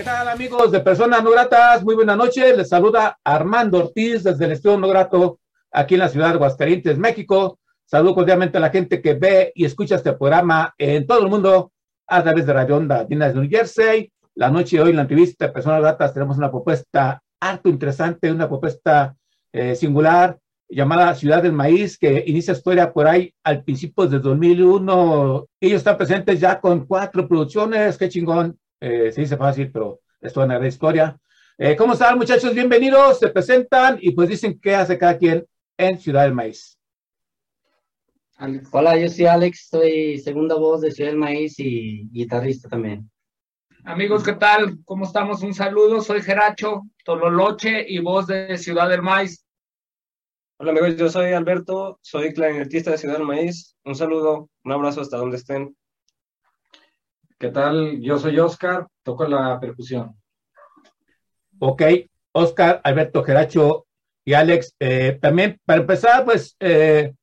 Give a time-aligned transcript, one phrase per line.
[0.00, 1.84] ¿Qué tal amigos de Personas No Gratas?
[1.84, 2.56] Muy buena noche.
[2.56, 6.96] Les saluda Armando Ortiz desde el Estudio No Grato aquí en la ciudad de Aguascalientes,
[6.96, 7.58] México.
[7.84, 11.72] Saludo cordialmente a la gente que ve y escucha este programa en todo el mundo
[12.06, 14.10] a través de Radio Onda de New Jersey.
[14.36, 18.32] La noche de hoy en la entrevista de Personas Gratas tenemos una propuesta harto interesante,
[18.32, 19.14] una propuesta
[19.52, 25.46] eh, singular llamada Ciudad del Maíz, que inicia historia por ahí al principio de 2001.
[25.60, 28.56] Ellos están presentes ya con cuatro producciones, qué chingón.
[28.80, 31.20] Eh, se dice fácil, pero es toda una gran historia.
[31.58, 32.54] Eh, ¿Cómo están, muchachos?
[32.54, 36.78] Bienvenidos, se presentan y pues dicen qué hace cada quien en Ciudad del Maíz.
[38.72, 43.10] Hola, yo soy Alex, soy segunda voz de Ciudad del Maíz y guitarrista también.
[43.84, 44.78] Amigos, ¿qué tal?
[44.86, 45.42] ¿Cómo estamos?
[45.42, 49.44] Un saludo, soy Geracho Tololoche y voz de Ciudad del Maíz.
[50.56, 53.76] Hola amigos, yo soy Alberto, soy clarinetista de Ciudad del Maíz.
[53.84, 55.76] Un saludo, un abrazo hasta donde estén.
[57.40, 57.98] ¿Qué tal?
[58.02, 60.14] Yo soy Oscar, toco la percusión.
[61.58, 61.82] Ok,
[62.32, 63.86] Oscar, Alberto, Geracho
[64.26, 64.74] y Alex.
[64.78, 67.14] Eh, también, para empezar, pues eh,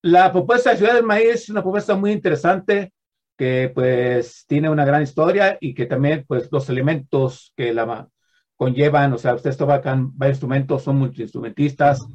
[0.00, 2.92] la propuesta de Ciudad del Maíz es una propuesta muy interesante
[3.36, 8.08] que pues tiene una gran historia y que también pues los elementos que la
[8.54, 12.06] conllevan, o sea, ustedes tocan varios instrumentos, son multiinstrumentistas.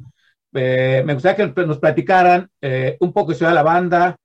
[0.54, 4.16] Eh, me gustaría que nos platicaran eh, un poco sobre la banda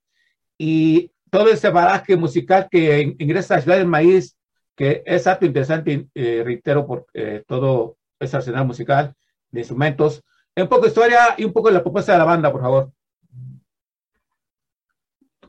[0.57, 4.37] y todo ese baraje musical que ingresa a Ciudad del Maíz,
[4.73, 9.13] que es algo interesante, eh, reitero, por eh, todo ese arsenal musical
[9.51, 10.23] de instrumentos.
[10.55, 12.93] Un poco de historia y un poco de la propuesta de la banda, por favor.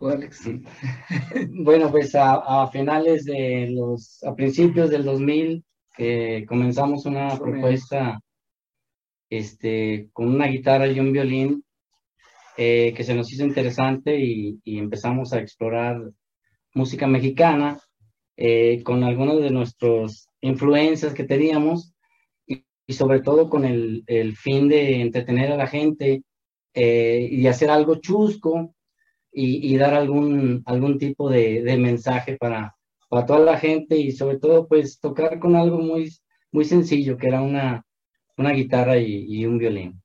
[1.51, 5.65] bueno, pues a, a, finales de los, a principios del 2000,
[5.97, 8.21] que comenzamos una propuesta
[9.31, 11.65] este, con una guitarra y un violín
[12.57, 16.01] eh, que se nos hizo interesante y, y, empezamos a explorar
[16.75, 17.79] música mexicana
[18.37, 21.95] eh, con algunas de nuestras influencias que teníamos
[22.47, 26.23] y, y sobre todo con el, el, fin de entretener a la gente
[26.75, 28.75] eh, y hacer algo chusco
[29.33, 32.75] y, y dar algún, algún tipo de, de, mensaje para,
[33.09, 36.11] para toda la gente y sobre todo pues tocar con algo muy,
[36.53, 37.85] muy sencillo que era una,
[38.39, 40.03] una guitarra y, y un violín.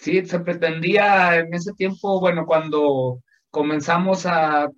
[0.00, 4.70] Sí, se pretendía en ese tiempo, bueno, cuando comenzamos a,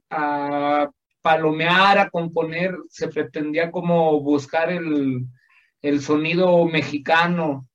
[1.22, 5.24] palomear, a componer, se pretendía como buscar el,
[5.80, 7.68] el sonido mexicano,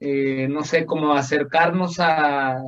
[0.00, 2.60] eh, no sé, como acercarnos a,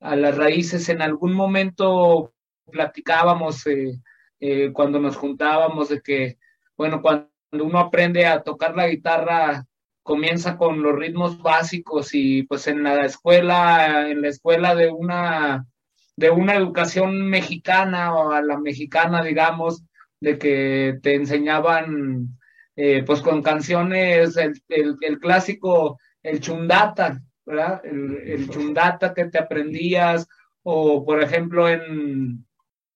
[0.00, 0.88] a, las raíces.
[0.88, 2.32] En algún momento
[2.72, 3.92] platicábamos eh,
[4.40, 6.38] eh, cuando nos juntábamos de que,
[6.76, 9.67] bueno, cuando uno aprende a tocar la guitarra,
[10.08, 15.66] comienza con los ritmos básicos y pues en la escuela, en la escuela de una,
[16.16, 19.84] de una educación mexicana o a la mexicana, digamos,
[20.18, 22.38] de que te enseñaban
[22.74, 27.82] eh, pues con canciones, el, el, clásico, el chundata, ¿verdad?
[27.84, 30.26] El, el chundata que te aprendías,
[30.62, 32.46] o por ejemplo en,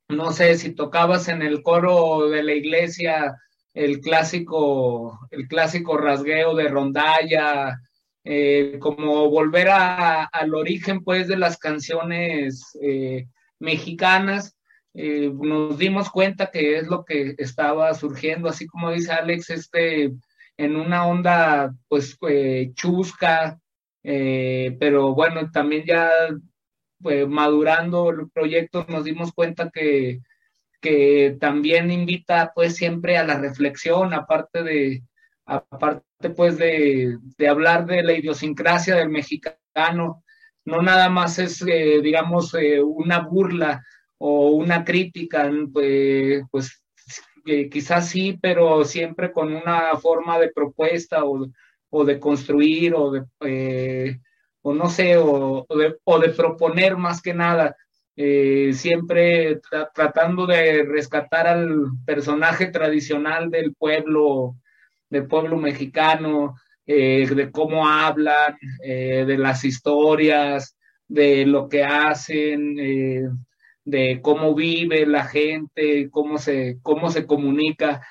[0.08, 3.36] no sé, si tocabas en el coro de la iglesia,
[3.74, 7.78] el clásico, el clásico rasgueo de rondalla,
[8.24, 13.26] eh, como volver a, al origen pues de las canciones eh,
[13.58, 14.56] mexicanas,
[14.94, 20.12] eh, nos dimos cuenta que es lo que estaba surgiendo, así como dice Alex, este,
[20.56, 22.16] en una onda pues
[22.74, 23.58] chusca,
[24.02, 26.10] pero bueno, también ya
[27.00, 30.20] pues, madurando el proyecto nos dimos cuenta que
[30.82, 35.02] que también invita pues siempre a la reflexión, aparte de,
[35.46, 40.24] aparte pues de, de hablar de la idiosincrasia del mexicano,
[40.64, 43.84] no nada más es, eh, digamos, eh, una burla
[44.18, 46.84] o una crítica, pues, pues
[47.46, 51.48] eh, quizás sí, pero siempre con una forma de propuesta o,
[51.90, 54.20] o de construir o de,
[54.62, 55.64] o no sé, o,
[56.04, 57.76] o de proponer más que nada
[58.14, 64.56] eh, siempre tra tratando de rescatar al personaje tradicional del pueblo,
[65.08, 66.54] del pueblo mexicano,
[66.86, 70.76] eh, de cómo hablan, eh, de las historias,
[71.08, 72.76] de lo que hacen,
[73.84, 78.06] de cómo vive la gente, cómo se, cómo se comunica,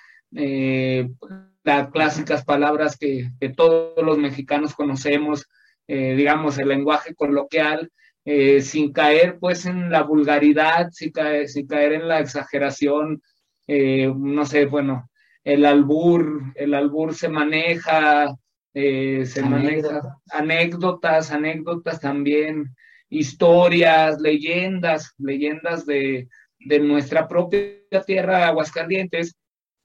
[1.63, 5.47] las clásicas palabras que, todos los mexicanos conocemos,
[5.87, 7.91] digamos, el lenguaje coloquial,
[8.25, 13.21] eh, sin caer pues en la vulgaridad, sin caer, sin caer en la exageración,
[13.67, 15.09] no sé, bueno,
[15.45, 18.35] el albur, el albur se maneja,
[18.73, 22.75] se maneja anécdotas, anécdotas también,
[23.07, 26.27] historias, leyendas, leyendas de,
[26.65, 29.37] de nuestra propia tierra, Aguascalientes,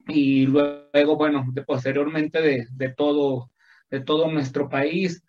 [0.07, 3.51] y luego, bueno, de, posteriormente de, de, todo,
[3.89, 5.23] de todo nuestro país.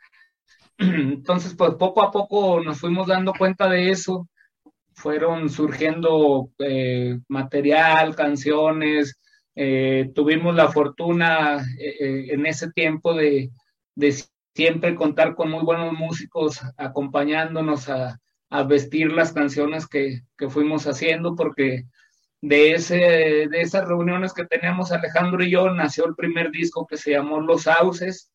[0.78, 4.28] Entonces, pues poco a poco nos fuimos dando cuenta de eso,
[4.92, 9.18] fueron surgiendo eh, material, canciones,
[9.56, 13.50] eh, tuvimos la fortuna eh, en ese tiempo de,
[14.54, 18.20] siempre contar con muy buenos músicos acompañándonos a,
[18.66, 21.84] vestir las canciones que, fuimos haciendo, porque
[22.40, 22.96] de, ese,
[23.50, 27.40] de esas reuniones que teníamos Alejandro y yo nació el primer disco que se llamó
[27.40, 28.30] Los Sauces.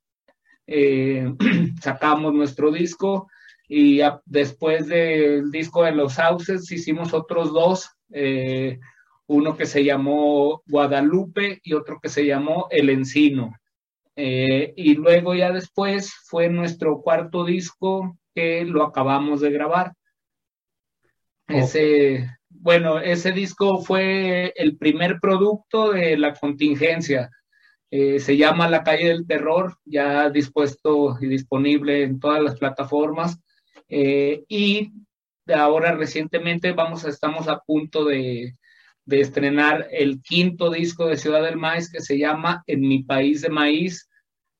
[0.68, 1.34] Eh,
[1.82, 3.30] sacamos nuestro disco
[3.68, 8.80] y después del disco de Los Sauces hicimos otros dos, eh,
[9.28, 13.54] uno que se llamó Guadalupe y otro que se llamó El Encino.
[14.16, 19.94] Eh, y luego ya después fue nuestro cuarto disco que lo acabamos de grabar.
[21.48, 27.30] Ese, bueno, ese disco fue el primer producto de la contingencia.
[27.96, 33.40] Eh, se llama La calle del terror, ya dispuesto y disponible en todas las plataformas.
[33.88, 34.92] Eh, y
[35.54, 38.56] ahora recientemente vamos a, estamos a punto de,
[39.06, 43.42] de estrenar el quinto disco de Ciudad del Maíz que se llama En mi país
[43.44, 44.10] de maíz.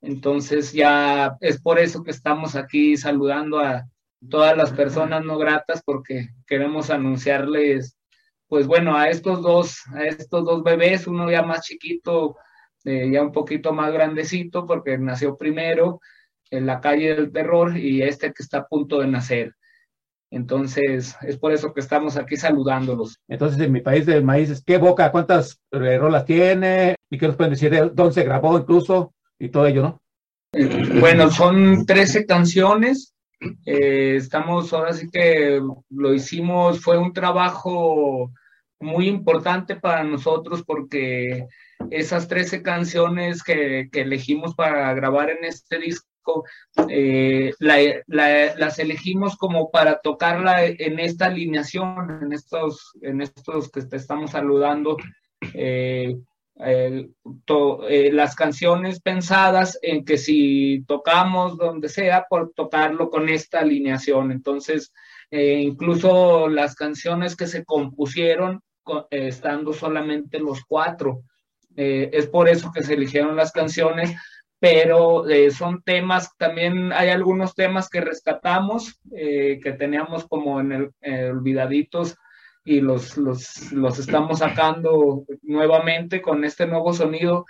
[0.02, 3.84] Entonces ya es por eso que estamos aquí saludando a
[4.30, 7.98] todas las personas no gratas porque queremos anunciarles,
[8.48, 12.38] pues bueno, a estos dos, a estos dos bebés, uno ya más chiquito,
[12.86, 16.00] eh, ya un poquito más grandecito porque nació primero
[16.50, 19.56] en la calle del terror y este que está a punto de nacer.
[20.30, 23.20] Entonces, es por eso que estamos aquí saludándolos.
[23.28, 25.12] Entonces, en mi país del maíz, ¿qué boca?
[25.12, 26.96] ¿Cuántas eh, rolas tiene?
[27.10, 27.92] ¿Y qué nos pueden decir?
[27.94, 29.14] ¿Dónde se grabó incluso?
[29.38, 30.02] Y todo ello, ¿no?
[31.00, 33.14] Bueno, son 13 canciones.
[33.66, 38.32] Eh, estamos, ahora sí que lo hicimos, fue un trabajo
[38.80, 41.48] muy importante para nosotros porque
[41.92, 46.08] esas 13 canciones que, que elegimos para grabar en este disco
[46.90, 53.98] eh, las elegimos como para tocarla en esta alineación, en estos, en estos que te
[53.98, 54.98] estamos saludando.
[55.54, 56.18] Eh,
[56.60, 57.10] eh,
[58.14, 64.32] las canciones pensadas en que si tocamos donde sea, por tocarlo con esta alineación.
[64.32, 64.94] Entonces,
[65.32, 68.62] incluso las canciones que se compusieron
[69.10, 71.24] estando solamente los cuatro.
[71.76, 74.16] Es por eso que se eligieron las canciones
[74.64, 80.72] pero eh, son temas, también hay algunos temas que rescatamos, eh, que teníamos como en
[80.72, 80.90] el
[81.32, 82.16] olvidaditos
[82.64, 87.46] y los, los, los, estamos sacando nuevamente con este nuevo sonido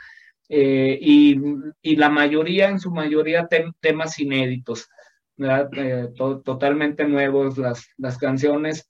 [0.50, 1.40] eh, y,
[1.84, 3.48] y, la mayoría, en su mayoría,
[3.80, 4.90] temas inéditos,
[6.44, 8.90] totalmente nuevos las, las canciones.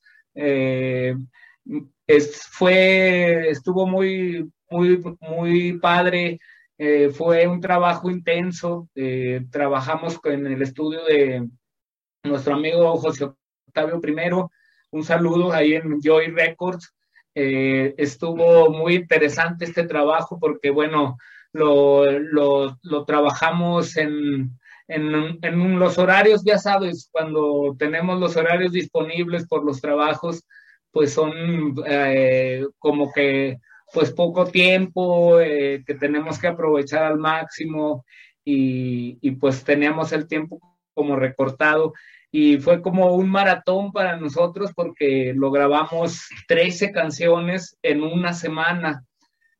[2.07, 6.39] Es, fue, estuvo muy, muy, muy padre
[6.77, 8.89] eh, fue un trabajo intenso.
[8.95, 11.47] Eh, trabajamos en el estudio de
[12.23, 13.29] nuestro amigo José
[13.67, 14.31] Octavio I.
[14.91, 16.93] Un saludo ahí en Joy Records.
[17.35, 21.17] Eh, estuvo muy interesante este trabajo porque, bueno,
[21.51, 29.47] lo, lo, trabajamos en, en, en, los horarios, ya sabes, cuando tenemos los horarios disponibles
[29.47, 30.43] por los trabajos,
[30.91, 31.75] pues son
[32.79, 33.59] como que
[33.93, 38.05] pues poco tiempo eh, que tenemos que aprovechar al máximo
[38.43, 40.59] y, y, pues teníamos el tiempo
[40.93, 41.93] como recortado
[42.31, 49.05] y fue como un maratón para nosotros porque lo grabamos 13 canciones en una semana.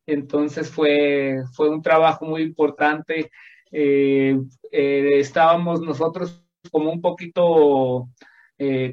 [0.07, 3.29] Entonces fue, fue un trabajo muy importante.
[3.71, 4.37] Eh,
[4.71, 8.09] eh, estábamos nosotros como un poquito,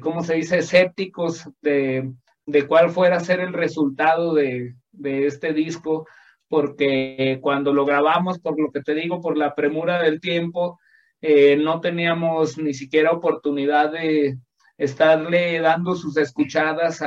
[0.01, 2.11] ¿cómo se dice?, escépticos de,
[2.45, 6.07] de cuál fuera a ser el resultado de, de este disco,
[6.47, 10.79] porque cuando lo grabamos, por lo que te digo, por la premura del tiempo,
[11.21, 14.37] eh, no teníamos ni siquiera oportunidad de
[14.77, 17.01] estarle dando sus escuchadas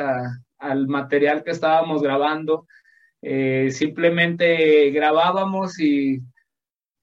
[0.58, 2.66] al material que estábamos grabando.
[3.20, 6.20] Eh, simplemente grabábamos y,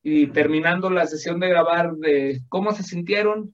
[0.03, 3.53] y terminando la sesión de grabar de cómo se sintieron,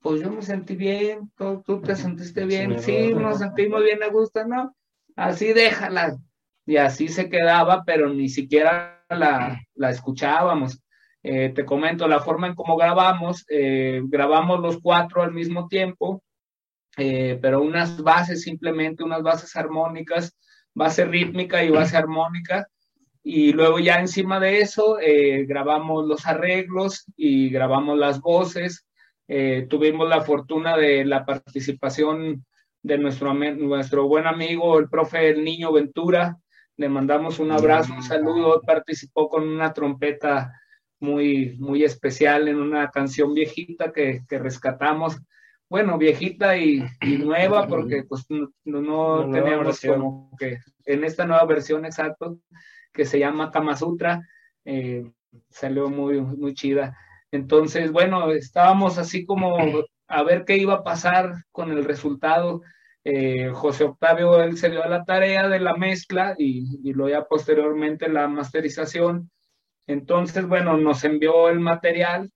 [0.00, 4.08] pues yo me sentí bien, tú, tú te sentiste bien, sí, nos sentimos bien a
[4.08, 4.74] gusto, ¿no?
[5.16, 6.16] Así déjala.
[6.66, 10.82] Y así se quedaba, pero ni siquiera la, la escuchábamos.
[11.24, 16.20] Eh, te comento la forma en cómo grabamos, eh, grabamos los cuatro al mismo tiempo,
[16.96, 20.36] eh, pero unas bases simplemente, unas bases armónicas,
[20.74, 22.66] base rítmica y base armónica,
[23.22, 24.98] y luego ya encima de eso
[25.46, 28.84] grabamos los arreglos y grabamos las voces,
[29.68, 32.44] tuvimos la fortuna de la participación
[32.82, 36.36] de nuestro, nuestro buen amigo, el profe el Niño Ventura,
[36.76, 40.60] le mandamos un abrazo, un saludo, participó con una trompeta
[41.00, 45.20] muy, muy especial en una canción viejita que, que rescatamos.
[45.68, 46.84] Bueno, viejita y,
[47.18, 52.38] nueva, porque pues no, no teníamos como que en esta nueva versión exacto,
[52.92, 54.20] que se llama Kama Sutra,
[54.64, 55.10] eh,
[55.48, 56.96] salió muy, muy chida.
[57.30, 59.56] Entonces, bueno, estábamos así como
[60.08, 62.60] a ver qué iba a pasar con el resultado.
[63.04, 67.10] Eh, José Octavio, él se dio a la tarea de la mezcla y, y luego
[67.10, 69.30] ya posteriormente la masterización
[69.86, 72.30] entonces, bueno, nos envió el material,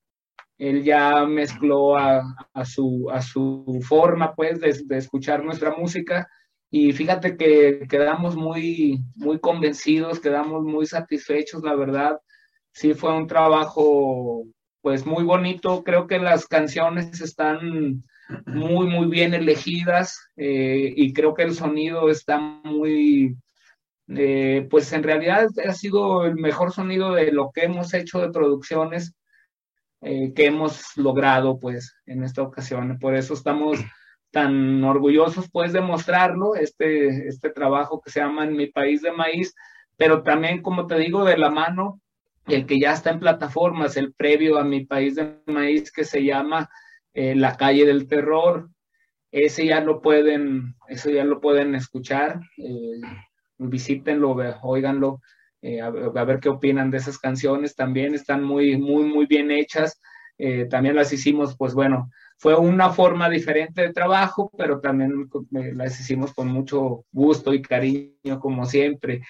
[0.58, 2.22] él ya mezcló a,
[2.64, 6.28] su, forma, pues, de, escuchar nuestra música.
[6.70, 12.18] Y fíjate que quedamos muy, muy convencidos, quedamos muy satisfechos, la verdad.
[12.72, 14.44] Sí fue un trabajo,
[14.82, 15.84] pues, muy bonito.
[15.84, 18.02] Creo que las canciones están
[18.46, 23.36] muy, muy bien elegidas eh, y creo que el sonido está muy,
[24.08, 28.30] eh, pues en realidad ha sido el mejor sonido de lo que hemos hecho de
[28.30, 29.14] producciones
[30.02, 32.98] eh, que hemos logrado pues en esta ocasión.
[32.98, 33.78] Por eso estamos
[34.30, 39.12] tan orgullosos pues de mostrarlo, este, este trabajo que se llama En mi país de
[39.12, 39.54] maíz,
[39.96, 42.00] pero también como te digo de la mano,
[42.46, 46.22] el que ya está en plataformas, el previo a mi país de maíz que se
[46.22, 46.68] llama
[47.16, 48.70] eh, La calle del terror,
[49.32, 52.40] ese ya lo pueden, eso ya lo pueden escuchar
[53.58, 55.20] visítenlo, oíganlo,
[55.62, 57.74] eh, a, ver qué opinan de esas canciones.
[57.74, 60.00] También están muy, muy, muy bien hechas.
[60.38, 65.72] Eh, también las hicimos, pues bueno, fue una forma diferente de trabajo, pero también eh,
[65.74, 69.22] las hicimos con mucho gusto y cariño, como siempre.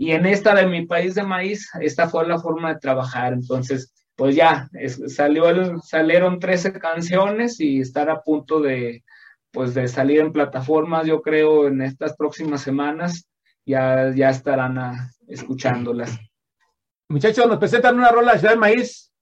[0.00, 3.32] y en esta de mi país de maíz, esta fue la forma de trabajar.
[3.32, 4.68] Entonces, pues ya,
[5.06, 9.04] salió el, salieron 13 canciones y estar a punto de,
[9.52, 13.28] pues de salir en plataformas, yo creo en estas próximas semanas
[13.64, 16.18] ya, ya estarán ah, escuchándolas.
[17.08, 19.12] Muchachos, nos presentan una rola de Ciudad del Maíz.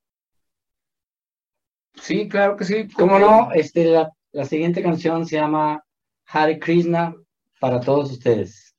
[1.97, 2.89] Sí, claro que sí.
[2.89, 3.53] ¿Cómo no?
[3.53, 5.85] Este, la, la siguiente canción se llama
[6.25, 7.15] Hare Krishna
[7.61, 8.75] para todos ustedes.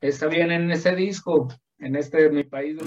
[0.00, 1.48] Está bien en ese disco,
[1.78, 2.78] en este mi país.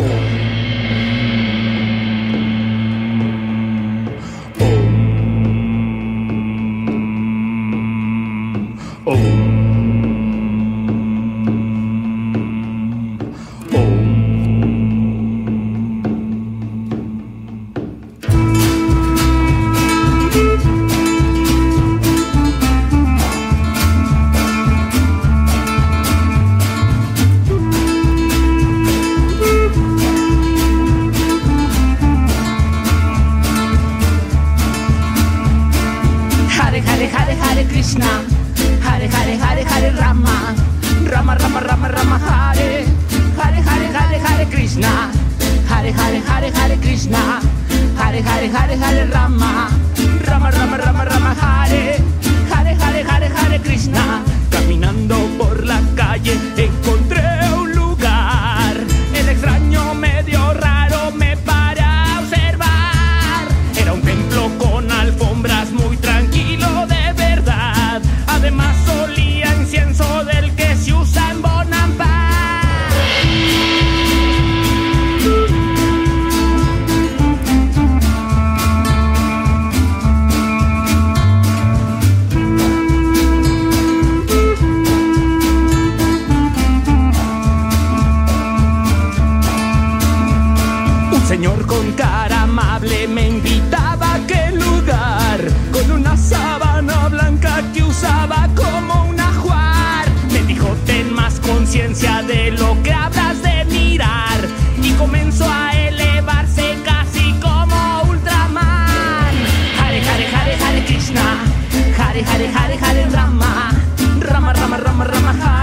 [112.23, 113.71] Hare Hare Hare Rama.
[114.19, 115.57] Rama Rama Rama Rama Hare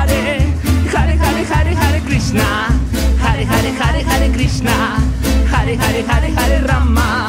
[5.77, 7.24] Hare Hare Hare Rama.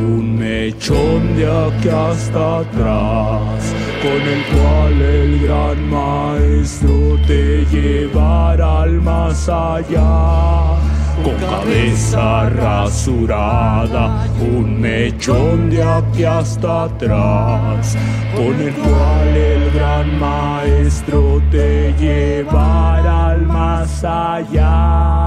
[0.00, 9.00] Un mechón de aquí hasta atrás, con el cual el gran maestro te llevará al
[9.00, 10.74] más allá.
[11.22, 17.96] Con cabeza rasurada, un mechón de aquí hasta atrás,
[18.34, 25.23] con el cual el gran maestro te llevará al más allá.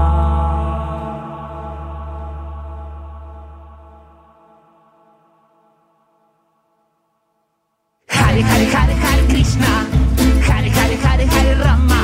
[8.48, 9.86] Hare Hare Hare Krishna.
[10.48, 11.97] Hare Hare Hare Hare Rama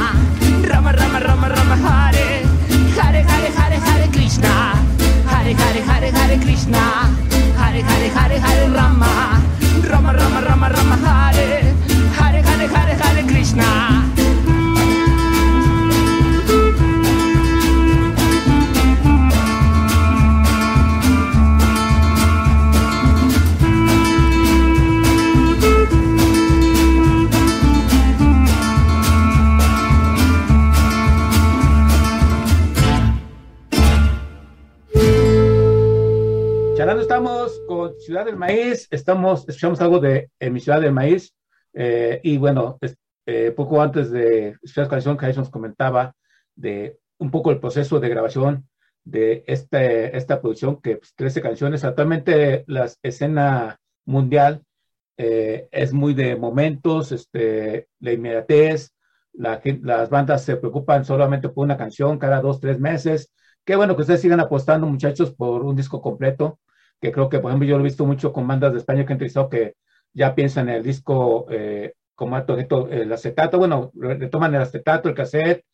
[38.15, 41.35] Ciudad del Maíz, estamos, escuchamos algo de en mi Ciudad del Maíz,
[41.73, 42.97] eh, y bueno, es-
[43.27, 46.15] eh, poco antes de escuchar la canción, que nos comentaba
[46.55, 48.69] de un poco el proceso de grabación
[49.03, 51.83] de este, esta producción, que pues, 13 canciones.
[51.83, 54.63] Actualmente la escena mundial
[55.17, 58.93] eh, es muy de momentos, este, la inmediatez,
[59.33, 63.33] la las bandas se preocupan solamente por una canción cada dos, tres meses.
[63.65, 66.61] Qué bueno que ustedes sigan apostando, muchachos, por un disco completo,
[67.05, 69.13] que creo que, por ejemplo, yo lo he visto mucho con bandas de España que
[69.13, 69.75] han entrevistado que
[70.13, 75.15] ya piensan en el disco eh, como el acetato, bueno, re- retoman el acetato, el
[75.15, 75.65] cassette.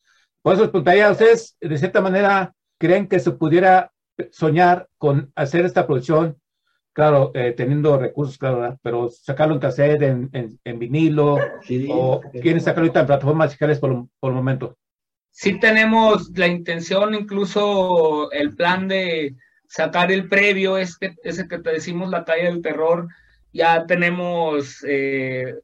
[0.43, 3.93] Por eso les preguntaría a ustedes, de cierta manera, ¿creen que se pudiera
[4.33, 6.37] soñar con hacer esta producción?
[6.93, 8.79] Claro, eh, teniendo recursos, claro, ¿verdad?
[8.83, 11.39] pero sacarlo en cassette, en, en, en vinilo,
[11.91, 14.77] o quieren sacarlo ahorita en plataformas digitales por, por el momento.
[15.31, 19.37] sí tenemos la intención, incluso el plan de
[19.71, 23.07] sacar el previo, este, ese que te decimos, la calle del terror,
[23.53, 25.55] ya tenemos eh,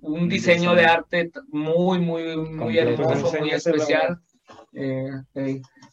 [0.00, 3.76] un diseño de arte muy, muy, muy hermoso, muy Enséñaselo.
[3.76, 4.18] especial.
[4.72, 5.10] Eh,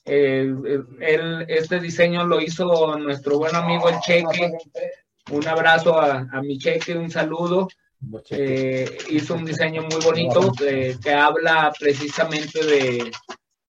[0.06, 0.54] eh,
[1.00, 4.52] él- este diseño lo hizo nuestro buen amigo el Cheque.
[5.32, 7.68] Un abrazo a, a mi Cheque, un saludo.
[9.10, 13.12] Hizo un diseño muy bonito que habla precisamente de,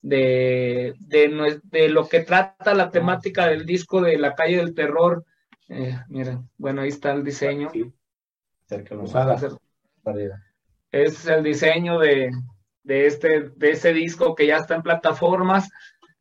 [0.01, 5.25] de, de, lo que trata la temática del disco de La calle del terror.
[5.69, 7.71] Eh, miren, bueno, ahí está el diseño.
[8.89, 9.39] Posada.
[10.91, 12.31] Es el diseño de,
[12.83, 15.69] de, este, de ese disco que ya está en plataformas,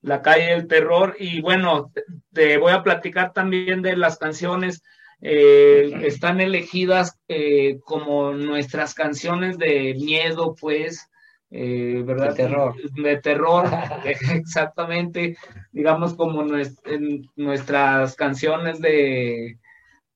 [0.02, 1.16] La calle del terror.
[1.20, 4.82] Y bueno, te, te voy a platicar también de las canciones.
[5.22, 11.10] eh, están elegidas eh, como nuestras canciones de miedo, pues,
[11.50, 12.30] eh, ¿verdad?
[12.30, 12.76] De terror.
[12.96, 13.66] De terror,
[14.06, 15.38] exactamente.
[15.72, 19.58] Digamos como en nuestras canciones de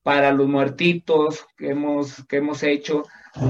[0.04, 3.04] para los muertitos que hemos, que hemos hecho.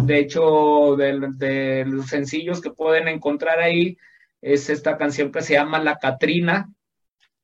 [0.03, 3.97] De hecho, de, de los sencillos que pueden encontrar ahí
[4.41, 6.69] es esta canción que se llama La Catrina.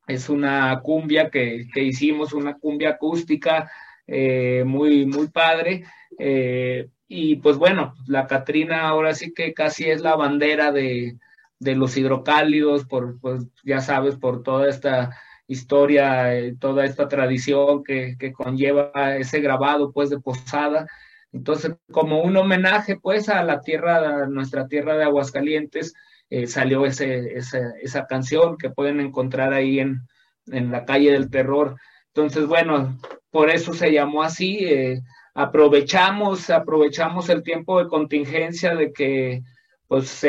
[0.06, 3.70] Es una cumbia que, que hicimos, una cumbia acústica
[4.06, 5.84] eh, muy, muy padre.
[6.18, 11.16] Eh, y pues bueno, la Catrina ahora sí que casi es la bandera de,
[11.58, 15.10] de los hidrocálidos, por, pues ya sabes, por toda esta
[15.46, 20.86] historia, eh, toda esta tradición que, que conlleva ese grabado pues de Posada.
[21.32, 25.94] Entonces, como un homenaje pues a la tierra, nuestra tierra de Aguascalientes,
[26.30, 30.02] eh, salió ese, ese, esa canción que pueden encontrar ahí en,
[30.46, 31.76] en la calle del terror.
[32.14, 32.98] Entonces, bueno,
[33.30, 34.58] por eso se llamó así.
[34.60, 35.00] eh,
[35.34, 39.42] aprovechamos, aprovechamos el tiempo de contingencia de que
[39.86, 40.26] pues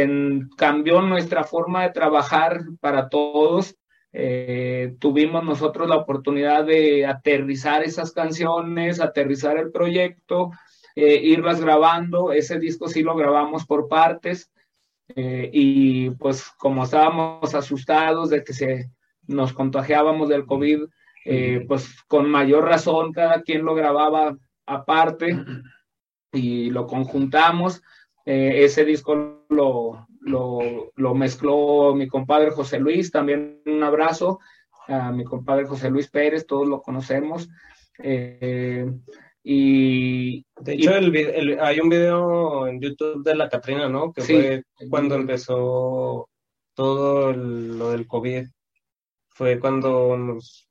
[0.57, 3.75] cambió nuestra forma de trabajar para todos.
[4.13, 10.51] Eh, tuvimos nosotros la oportunidad de aterrizar esas canciones, aterrizar el proyecto,
[10.95, 12.31] eh, irlas grabando.
[12.31, 14.49] Ese disco sí lo grabamos por partes.
[15.15, 18.91] Eh, y pues como estábamos asustados de que se
[19.27, 20.83] nos contagiábamos del COVID,
[21.25, 24.37] eh, pues con mayor razón cada quien lo grababa
[24.69, 25.37] aparte
[26.31, 27.81] y lo conjuntamos.
[28.25, 34.39] Eh, ese disco lo, lo, lo, mezcló mi compadre José Luis, también un abrazo
[34.87, 37.49] a mi compadre José Luis Pérez, todos lo conocemos.
[37.97, 38.85] Eh,
[39.43, 44.11] y de hecho, y, el, el, hay un video en YouTube de la Catrina, ¿no?
[44.11, 46.29] Que sí, fue cuando empezó
[46.73, 48.45] todo el, lo del COVID.
[49.29, 50.69] fue cuando nos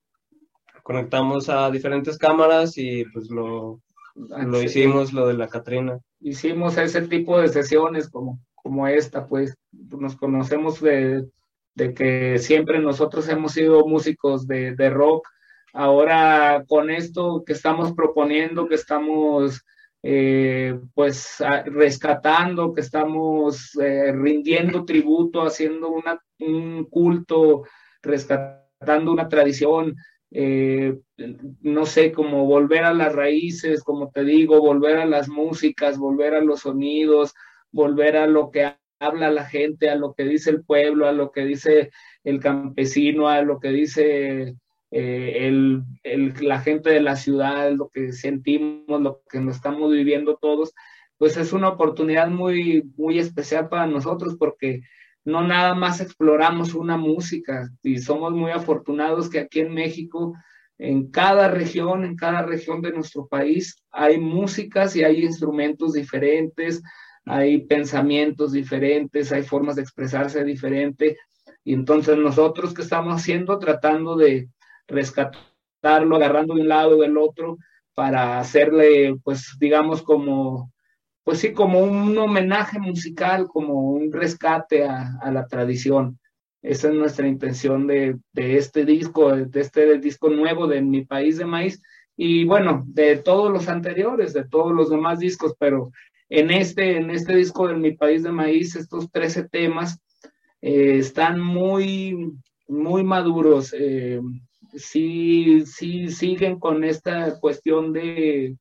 [0.83, 3.81] conectamos a diferentes cámaras y pues lo,
[4.47, 5.99] lo hicimos, lo de la Catrina.
[6.21, 11.25] Hicimos ese tipo de sesiones como, como esta, pues nos conocemos de,
[11.75, 15.27] de que siempre nosotros hemos sido músicos de, de rock.
[15.73, 19.63] Ahora con esto que estamos proponiendo, que estamos
[20.03, 27.65] eh, pues rescatando, que estamos eh, rindiendo tributo, haciendo una, un culto,
[28.03, 29.97] rescatando una tradición,
[30.31, 30.99] eh,
[31.63, 36.35] no sé, como volver a las raíces, como te digo, volver a las músicas, volver
[36.35, 37.35] a los sonidos,
[37.73, 41.31] volver a lo que habla la gente, a lo que dice el pueblo, a lo
[41.31, 41.91] que dice
[42.25, 44.57] el campesino, a lo que dice
[44.91, 49.91] eh, el, el- la gente de la ciudad, lo que sentimos, lo que nos estamos
[49.93, 50.75] viviendo todos,
[51.19, 54.81] pues es una oportunidad muy, muy especial para nosotros porque
[55.29, 60.35] no nada más exploramos una música y somos muy afortunados que aquí en México,
[60.79, 66.83] en cada región, en cada región de nuestro país, hay músicas y hay instrumentos diferentes,
[67.27, 71.19] hay pensamientos diferentes, hay formas de expresarse diferente.
[71.63, 74.49] Y entonces nosotros que estamos haciendo, tratando de
[74.87, 77.59] rescatarlo, agarrando de un lado o del otro,
[77.93, 80.73] para hacerle, pues, digamos, como,
[81.29, 86.19] pues sí, como un homenaje musical, como un rescate a, la tradición.
[86.63, 91.37] Esa es nuestra intención de, de este disco, de este disco nuevo de Mi País
[91.37, 91.83] de Maíz,
[92.17, 95.91] y bueno, de todos los anteriores, de todos los demás discos, pero
[96.31, 100.01] en este, en este disco de Mi País de Maíz, estos 13 temas
[100.63, 102.33] eh, están muy,
[102.69, 103.75] muy maduros.
[103.79, 104.19] eh,
[104.77, 108.57] sí, sí siguen con esta cuestión de,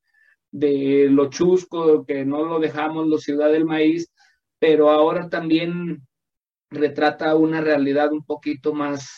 [0.50, 4.10] de lo chusco, que no lo dejamos, lo ciudad del maíz,
[4.58, 6.06] pero ahora también
[6.70, 9.08] retrata una realidad un poquito más,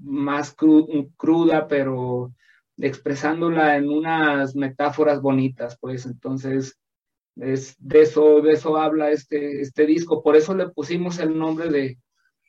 [0.00, 2.32] más cru- cruda, pero
[2.78, 6.76] expresándola en unas metáforas bonitas, pues entonces
[7.36, 10.22] es de eso, de eso habla este, este disco.
[10.22, 11.98] Por eso le pusimos el nombre de,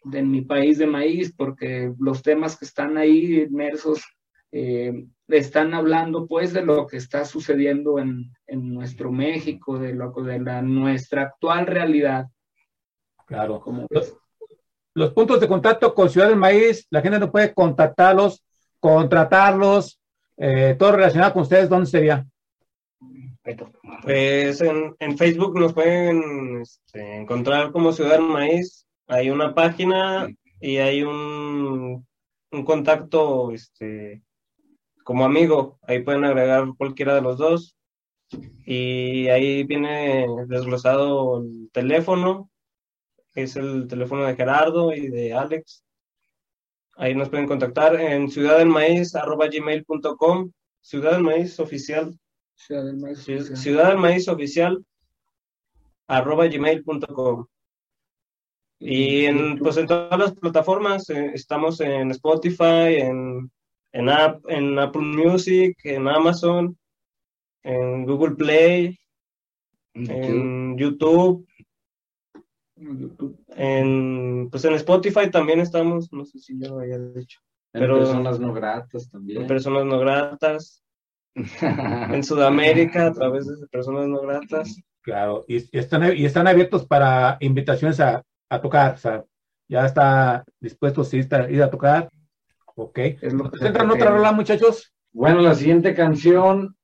[0.05, 4.03] de mi país de maíz, porque los temas que están ahí inmersos
[4.51, 10.11] eh, están hablando pues de lo que está sucediendo en, en nuestro México, de, lo,
[10.11, 12.27] de la, nuestra actual realidad.
[13.25, 13.61] Claro.
[13.61, 14.17] Como Los,
[14.93, 18.43] los puntos de contacto con Ciudad del Maíz, la gente no puede contactarlos,
[18.79, 19.99] contratarlos,
[20.37, 22.25] eh, todo relacionado con ustedes, ¿dónde sería?
[24.03, 28.85] Pues en, en Facebook nos pueden este, encontrar como Ciudad del Maíz.
[29.07, 30.27] Hay una página
[30.59, 32.05] y hay un,
[32.51, 34.21] un contacto este,
[35.03, 35.79] como amigo.
[35.83, 37.75] Ahí pueden agregar cualquiera de los dos.
[38.65, 42.49] Y ahí viene desglosado el teléfono,
[43.33, 45.83] que es el teléfono de Gerardo y de Alex.
[46.95, 52.17] Ahí nos pueden contactar en ciudadelmaíz.gmail.com Ciudad del Maíz Oficial
[52.55, 53.27] Ciudad del Maíz.
[53.27, 54.83] Ci- Ciudad del Maíz Oficial
[56.07, 57.45] arroba gmail.com
[58.79, 63.51] y en, pues en todas las plataformas eh, estamos en Spotify, en,
[63.93, 66.77] en, App, en Apple Music, en Amazon,
[67.63, 68.99] en Google Play,
[69.93, 71.47] en YouTube,
[73.55, 77.39] en, pues en Spotify también estamos, no sé si ya lo había dicho,
[77.73, 79.47] En pero personas no gratas en también.
[79.47, 80.83] personas no gratas,
[81.35, 84.81] en Sudamérica a través de personas no gratas.
[85.01, 89.23] Claro, y, y están, y están abiertos para invitaciones a, a tocar, o sea,
[89.67, 92.09] ya está dispuesto sí, está, ir a tocar.
[92.75, 92.97] Ok.
[92.99, 94.93] Es lo que se ¿Presentan otra rola, muchachos?
[95.11, 96.75] Bueno, la siguiente canción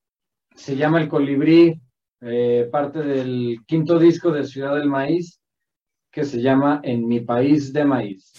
[0.55, 1.79] se llama El Colibrí,
[2.21, 5.39] eh, parte del quinto disco de Ciudad del Maíz,
[6.11, 8.33] que se llama En mi país de maíz.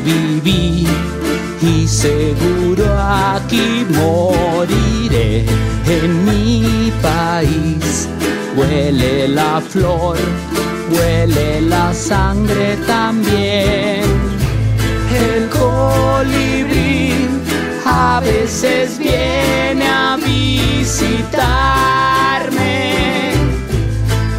[0.00, 0.86] Viví
[1.60, 5.44] y seguro aquí moriré.
[5.86, 8.08] En mi país
[8.56, 10.16] huele la flor,
[10.90, 14.04] huele la sangre también.
[15.26, 17.28] El colibrí
[17.84, 21.44] a veces viene a visitarme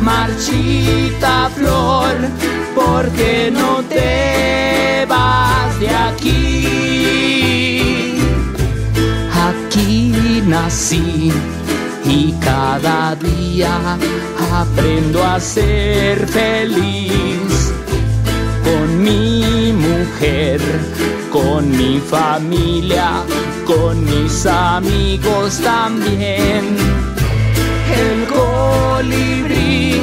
[0.01, 2.13] marchita flor,
[2.75, 4.74] porque no te
[5.79, 6.67] de aquí.
[9.47, 11.31] Aquí nací
[12.05, 13.97] y cada día
[14.53, 17.73] aprendo a ser feliz
[18.63, 20.61] con mi mujer,
[21.31, 23.23] con mi familia,
[23.65, 26.63] con mis amigos también.
[28.03, 30.01] El colibrí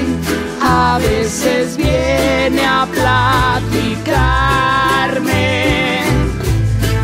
[0.73, 3.61] a veces viene a platicarme.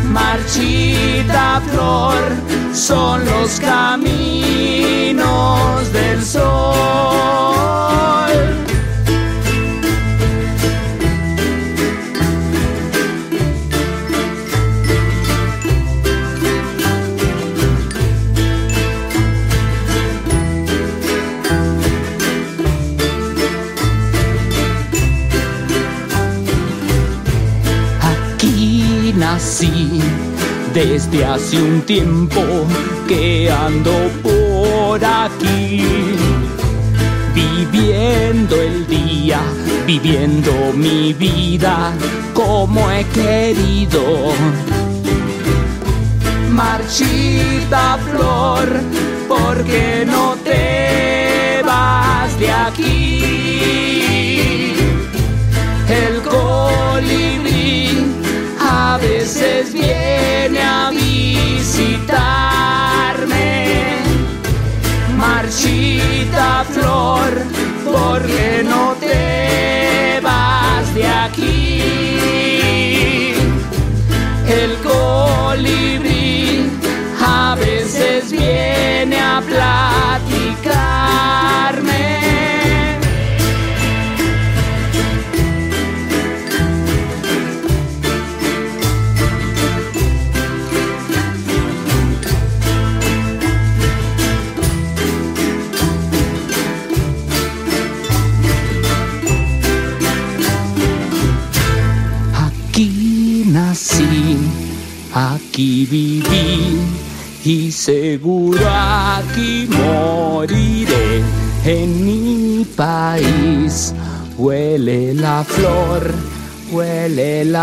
[0.05, 2.15] Marchita flor
[2.73, 5.13] son los caminos
[5.93, 7.88] del sol.
[30.73, 32.41] Desde hace un tiempo
[33.07, 35.83] que ando por aquí,
[37.33, 39.41] viviendo el día,
[39.85, 41.93] viviendo mi vida
[42.33, 44.33] como he querido.
[46.51, 48.81] Marchita flor,
[49.27, 52.98] ¿por qué no te vas de aquí?
[61.79, 63.47] Visitarme.
[65.17, 67.31] Marchita flor,
[67.85, 72.58] ¿por qué no te vas de aquí?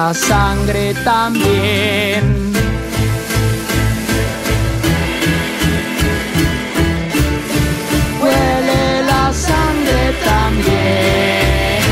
[0.06, 2.22] La sangre también.
[8.22, 11.82] Huele la sangre también.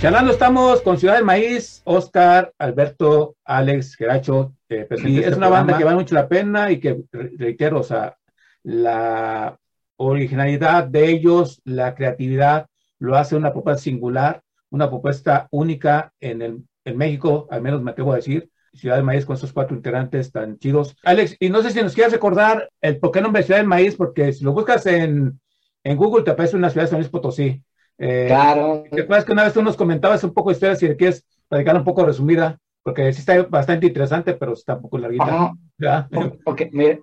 [0.00, 4.52] Charlando estamos con Ciudad del Maíz, Oscar, Alberto, Alex, Geracho.
[4.68, 7.32] eh, Y en es este una banda que vale mucho la pena y que, re-
[7.36, 8.16] reitero, o sea,
[8.62, 9.56] la
[9.96, 12.66] originalidad de ellos, la creatividad,
[13.00, 17.90] lo hace una propuesta singular, una propuesta única en, el, en México, al menos me
[17.90, 18.50] atrevo a decir.
[18.74, 20.94] Ciudad del Maíz con esos cuatro integrantes tan chidos.
[21.02, 23.96] Alex, y no sé si nos quieres recordar el por qué nombre Ciudad del Maíz,
[23.96, 25.40] porque si lo buscas en,
[25.82, 27.62] en Google te aparece una ciudad de San Luis Potosí.
[27.98, 28.84] Eh, Claro.
[28.90, 31.76] ¿Te acuerdas que una vez tú nos comentabas un poco de historia, si quieres platicar
[31.76, 32.58] un poco resumida?
[32.82, 35.54] Porque sí está bastante interesante, pero está un poco larguita.
[35.80, 36.08] Ajá.
[36.44, 37.00] Ok, mire,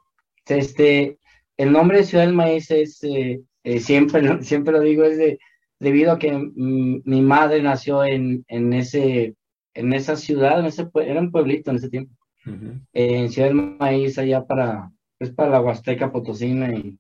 [0.47, 1.17] este,
[1.57, 5.39] el nombre de Ciudad del Maíz es, eh, eh, siempre, siempre lo digo, es de,
[5.79, 9.35] debido a que mm, mi madre nació en, en ese,
[9.73, 12.13] en esa ciudad, en ese, era un pueblito en ese tiempo,
[12.45, 12.79] Ujú.
[12.93, 16.99] eh, en Ciudad del Maíz, allá para, pues para la Huasteca Potosina y,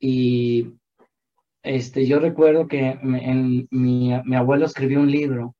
[0.00, 0.72] y
[1.62, 5.54] este, yo recuerdo que me- en, mi, mi abuelo escribió un libro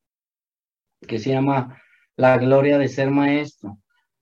[1.07, 1.81] que se llama
[2.15, 3.77] La gloria de ser maestro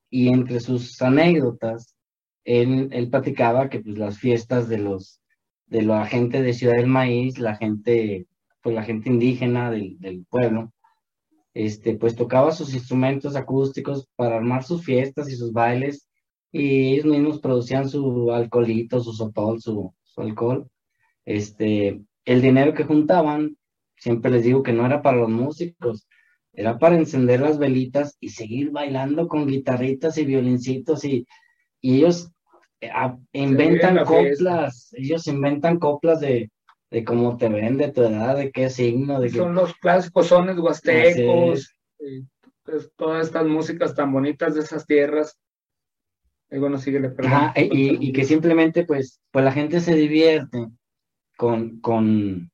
[0.10, 1.96] y entre sus anécdotas,
[2.44, 5.22] él, él platicaba que pues las fiestas de los,
[5.68, 8.28] de la gente de Ciudad del Maíz, la gente,
[8.62, 10.74] pues la gente indígena del, del pueblo,
[11.54, 16.08] este, pues tocaba sus instrumentos acústicos para armar sus fiestas y sus bailes,
[16.52, 20.70] y ellos mismos producían su alcoholito, su sotol, su, su alcohol.
[21.26, 23.58] Este, el dinero que juntaban,
[23.98, 26.08] siempre les digo que no era para los músicos,
[26.54, 31.26] era para encender las velitas y seguir bailando con guitarritas y violincitos y,
[31.82, 32.32] y ellos
[32.82, 34.34] a- inventan la fiesta.
[34.36, 36.52] coplas, ellos inventan coplas de,
[36.92, 39.38] de cómo te ven, de tu edad, de qué signo, de qué...
[39.38, 42.24] Son los clásicos sones huastecos, y,
[42.64, 45.38] pues, todas estas músicas tan bonitas de esas tierras.
[46.52, 47.12] Y bueno, síguele.
[47.18, 50.68] Ajá, y, y que simplemente pues, pues la gente se divierte
[51.38, 52.52] con, con,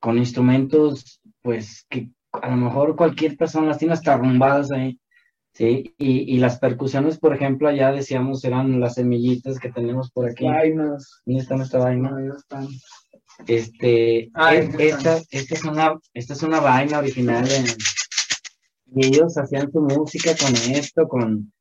[0.00, 4.98] con instrumentos pues que a lo mejor cualquier persona las tiene hasta arrumbadas ahí,
[5.54, 5.94] ¿sí?
[5.98, 10.44] Y, y las percusiones, por ejemplo, allá decíamos eran las semillitas que tenemos por aquí.
[10.46, 11.22] Vainas.
[11.24, 12.14] ¿Dónde está nuestra vaina?
[12.16, 12.68] Ahí están.
[13.46, 17.76] Este, Ah, es- ahí esta, esta es una, esta es una vaina original de-
[18.96, 21.52] y ellos hacían su música con esto, con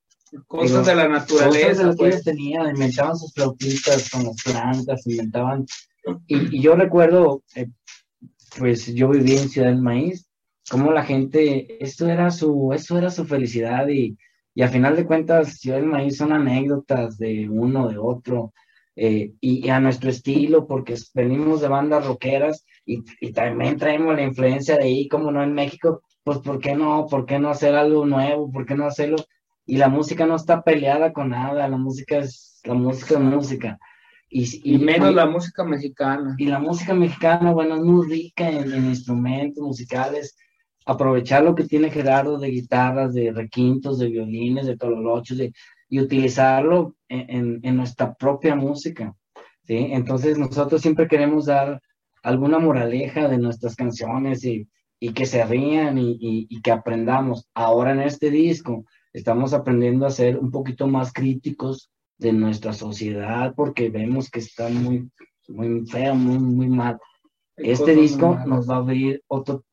[0.48, 2.24] Cosas Pero de la cosas de naturaleza, las que ellos pues.
[2.24, 5.66] tenían, inventaban sus flautitas con las plantas, inventaban
[6.28, 7.68] Y, y yo recuerdo, eh,
[8.58, 10.26] pues yo viví en Ciudad del Maíz,
[10.70, 14.18] como la gente, esto era su, esto era su felicidad y,
[14.56, 18.54] y a final de cuentas Ciudad del Maíz son anécdotas de uno, de otro,
[18.96, 24.16] eh, y, y, a nuestro estilo, porque venimos de bandas rockeras y, y, también traemos
[24.16, 27.08] la influencia de ahí, como no en México, pues ¿por qué no?
[27.10, 28.52] ¿Por qué no hacer algo nuevo?
[28.52, 29.18] ¿Por qué no hacerlo?
[29.66, 33.80] Y la música no está peleada con nada, la música es, la música es música.
[34.30, 36.36] Y, y menos la música mexicana.
[36.38, 40.36] Y la música mexicana, bueno, es muy rica en, en instrumentos musicales.
[40.86, 45.54] Aprovechar lo que tiene Gerardo de guitarras, de requintos, de violines, de tololochos, de,
[45.90, 49.16] y utilizarlo en, en, en, nuestra propia música.
[49.64, 49.76] ¿sí?
[49.92, 51.82] Entonces nosotros siempre queremos dar
[52.24, 54.68] alguna moraleja de nuestras canciones y,
[55.00, 57.48] y que se rían y, y, y, que aprendamos.
[57.54, 63.54] Ahora en este disco estamos aprendiendo a ser un poquito más críticos de nuestra sociedad
[63.56, 65.10] porque vemos que está muy,
[65.48, 66.98] muy feo, muy, muy mal.
[67.58, 69.64] Este disco nos va a abrir otro,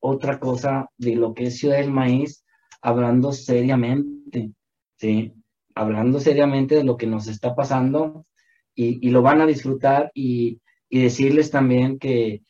[0.00, 2.44] otra cosa de lo que es Ciudad del Maíz,
[2.82, 4.52] hablando seriamente,
[4.96, 5.32] ¿sí?
[5.74, 8.26] Hablando seriamente de lo que nos está pasando
[8.74, 12.42] y, lo van a disfrutar y, decirles también que,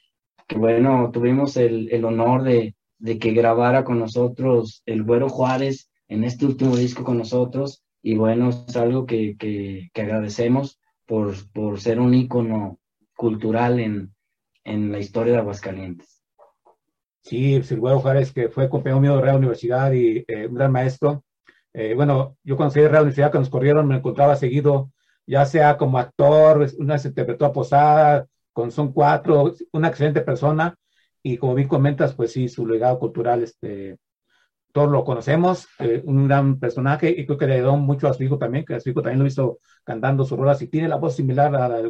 [0.54, 2.74] bueno, tuvimos el, honor de,
[3.18, 8.50] que grabara con nosotros el Güero Juárez en este último disco con nosotros y bueno,
[8.50, 12.78] es algo que, que, que agradecemos por, por, ser un ícono
[13.16, 14.14] cultural en,
[14.64, 16.13] en, la historia de Aguascalientes.
[17.24, 21.24] Sí, Güero Juárez, que fue compañero mío de Real Universidad y eh, un gran maestro.
[21.72, 24.92] Eh, bueno, yo cuando salí de Real Universidad, que nos corrieron, me encontraba seguido,
[25.26, 30.76] ya sea como actor, una se interpretó a Posada, con Son Cuatro, una excelente persona,
[31.22, 33.96] y como bien comentas, pues sí, su legado cultural, este,
[34.72, 38.22] todos lo conocemos, eh, un gran personaje y creo que le dio mucho a su
[38.24, 40.96] hijo también, que a su hijo también lo hizo cantando sus rolas y tiene la
[40.96, 41.80] voz similar a la, a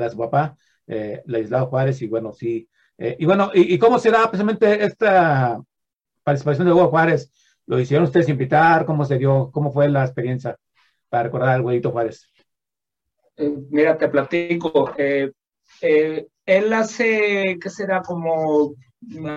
[0.00, 1.22] la de su papá, eh,
[1.70, 2.68] Juárez, y bueno, sí.
[3.02, 5.60] Eh, y bueno, y, y, cómo será precisamente esta
[6.22, 7.32] participación de Hugo Juárez?
[7.66, 8.86] ¿Lo hicieron ustedes invitar?
[8.86, 9.50] ¿Cómo se dio?
[9.50, 10.56] ¿Cómo fue la experiencia
[11.08, 12.28] para recordar al güeyito Juárez?
[13.36, 14.94] Eh, mira, te platico.
[14.96, 18.02] él hace, ¿qué será?
[18.02, 18.74] Como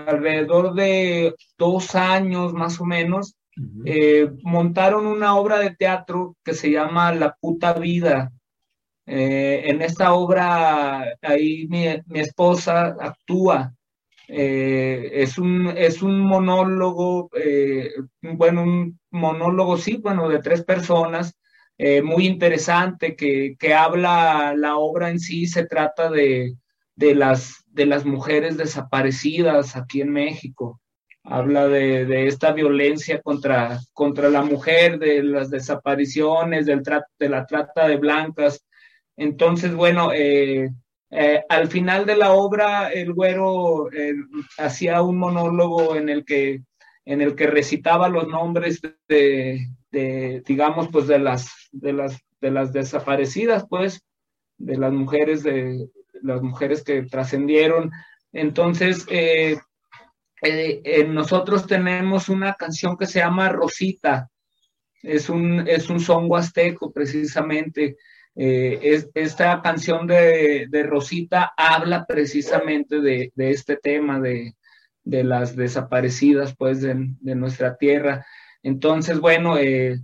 [0.05, 3.81] alrededor de dos años más o menos, uh -huh.
[3.85, 8.31] eh, montaron una obra de teatro que se llama La puta vida.
[9.05, 11.85] Eh, en esta obra, ahí mi,
[12.19, 13.73] esposa actúa.
[14.27, 17.91] Eh, es, un, es un monólogo, eh,
[18.21, 21.35] bueno, un monólogo, sí, bueno, de tres personas,
[22.03, 26.55] muy interesante, que, que habla la obra en sí, se trata de,
[26.95, 30.81] de las, de las mujeres desaparecidas aquí en México.
[31.23, 37.45] Habla de, de esta violencia contra, contra, la mujer, de las desapariciones, del de la
[37.45, 38.65] trata de blancas.
[39.17, 40.69] Entonces, bueno, eh,
[41.11, 44.13] eh, al final de la obra, el güero eh,
[44.57, 46.63] hacía un monólogo en el que,
[47.05, 49.67] en el que recitaba los nombres de,
[50.45, 54.03] digamos, pues de las, de las, de las desaparecidas, pues,
[54.57, 55.87] de las mujeres de,
[56.21, 57.91] las mujeres que trascendieron.
[58.33, 59.05] Entonces,
[61.07, 64.29] nosotros tenemos una canción que se llama Rosita,
[65.05, 67.97] es un, es un son huasteco precisamente.
[68.35, 74.55] Eh, es, esta canción de, de, Rosita habla precisamente de, de este tema de,
[75.03, 76.95] de, las desaparecidas pues de,
[77.35, 78.25] nuestra tierra.
[78.61, 80.01] Entonces, bueno, eh,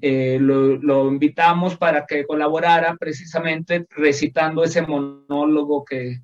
[0.00, 6.22] eh, lo, invitamos para que colaborara precisamente recitando ese monólogo que,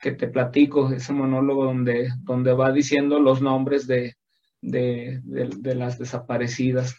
[0.00, 4.16] que, te platico, ese monólogo donde, donde va diciendo los nombres de,
[4.60, 6.96] de las desaparecidas.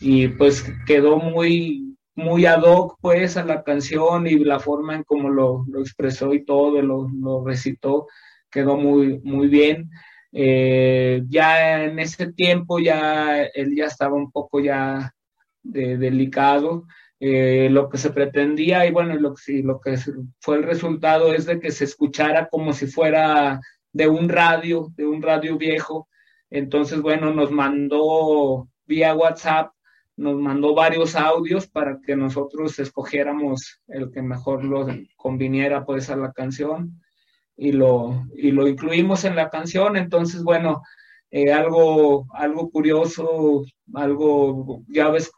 [0.00, 5.04] Y pues quedó muy, muy ad hoc pues a la canción y la forma en
[5.04, 8.06] cómo lo, lo expresó y todo, lo, lo, recitó,
[8.50, 9.90] quedó muy, muy bien.
[10.32, 15.14] Eh, ya en ese tiempo ya él ya estaba un poco ya
[15.62, 16.86] de, delicado.
[17.20, 19.96] Eh, lo que se pretendía y bueno, lo, sí, lo que
[20.40, 23.60] fue el resultado es de que se escuchara como si fuera
[23.92, 26.08] de un radio, de un radio viejo.
[26.50, 29.73] Entonces, bueno, nos mandó vía WhatsApp,
[30.16, 34.86] nos mandó varios audios para que nosotros escogiéramos el que mejor lo
[35.16, 37.00] conviniera pues a la canción
[37.56, 39.96] y lo, y lo incluimos en la canción.
[39.96, 40.82] Entonces, bueno,
[41.30, 45.30] eh, algo, algo curioso, algo, ya ves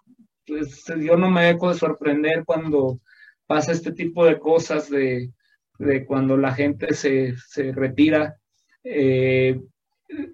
[0.47, 3.01] pues, yo no me dejo de sorprender cuando
[3.47, 5.33] pasa este tipo de cosas de,
[5.79, 8.37] de cuando la gente se, se retira.
[8.85, 9.61] Eh,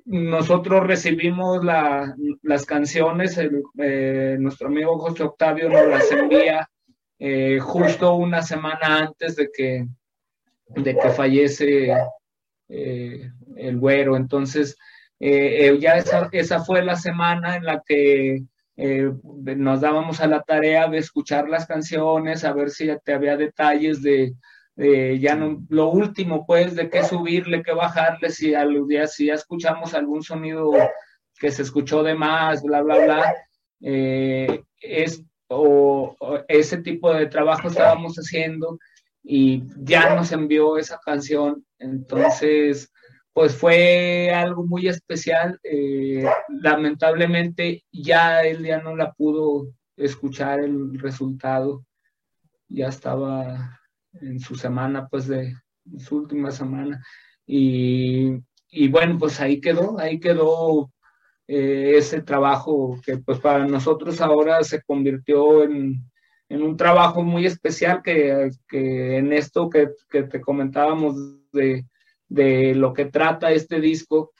[0.05, 6.69] nosotros recibimos la, las canciones, el, eh, nuestro amigo José Octavio nos las envía
[7.19, 9.87] eh, justo una semana antes de que,
[10.69, 11.93] de que fallece
[12.69, 14.17] eh, el güero.
[14.17, 14.77] Entonces,
[15.19, 18.43] ya esa, esa, fue la semana en la que
[18.77, 24.03] nos dábamos a la tarea de escuchar las canciones, a ver si te había detalles
[24.03, 24.35] de,
[24.77, 29.35] ya no, lo último, pues, de qué subirle, qué bajarle, si, al, día, si ya
[29.35, 30.73] escuchamos algún sonido
[31.39, 33.35] que se escuchó de más, bla, bla, bla.
[33.81, 36.17] es o,
[36.49, 38.79] ese tipo de trabajo estábamos haciendo
[39.23, 41.65] y ya nos envió esa canción.
[41.79, 42.93] Entonces,
[43.33, 45.61] pues fue algo muy especial.
[45.63, 51.85] Eh, lamentablemente ya él ya no la pudo escuchar el resultado.
[52.69, 53.81] Ya estaba
[54.21, 55.55] en su semana, pues de
[55.99, 57.05] su última semana.
[57.47, 58.33] Y,
[58.71, 60.91] y bueno, pues ahí quedó, ahí quedó
[61.49, 66.03] eh, ese trabajo que pues para nosotros ahora se convirtió en,
[66.49, 71.17] en un trabajo muy especial que, que en esto que, que, te comentábamos
[71.53, 71.87] de,
[72.29, 74.33] de, lo que trata este disco,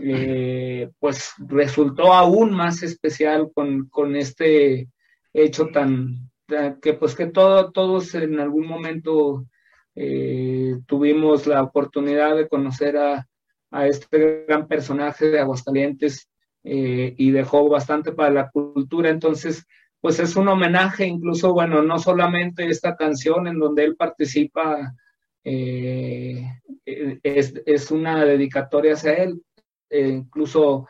[0.00, 4.88] eh, pues resultó aún más especial con, con este
[5.32, 6.30] hecho tan,
[6.80, 9.46] que pues que todo, todos en algún momento
[9.94, 13.26] eh, tuvimos la oportunidad de conocer a,
[13.70, 16.28] a este gran personaje de Aguascalientes
[16.62, 19.10] eh, y dejó bastante para la cultura.
[19.10, 19.66] Entonces,
[20.00, 24.94] pues es un homenaje, incluso, bueno, no solamente esta canción en donde él participa,
[25.42, 26.44] eh,
[26.84, 29.42] es, es, una dedicatoria hacia él,
[29.90, 30.86] incluso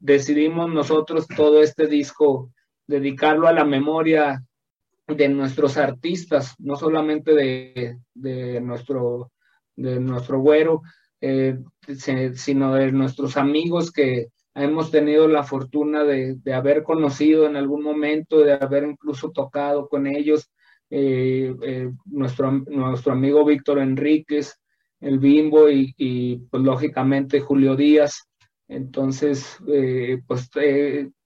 [0.00, 2.53] decidimos nosotros todo este disco
[2.86, 4.42] dedicarlo a la memoria
[5.06, 9.32] de nuestros artistas, no solamente de, de nuestro,
[9.76, 10.82] de nuestro güero,
[12.34, 18.38] sino de nuestros amigos que, hemos tenido la fortuna de, haber conocido en algún momento,
[18.38, 20.50] de haber incluso tocado con ellos,
[20.90, 24.60] eh, eh, nuestro, nuestro amigo Víctor Enríquez,
[25.00, 28.28] el Bimbo y, pues lógicamente Julio Díaz.
[28.68, 30.48] Entonces, eh, pues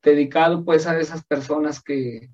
[0.03, 2.31] dedicado pues a esas personas que,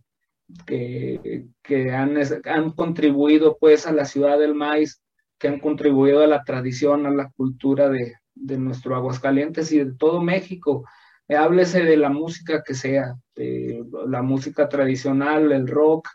[0.67, 5.03] que, que han, han, contribuido pues a la ciudad del maíz,
[5.39, 9.95] que han contribuido a la tradición, a la cultura de, de nuestro Aguascalientes y de
[9.95, 10.85] todo México.
[11.29, 16.09] Eh, háblese de la música que sea, de la música tradicional, el rock,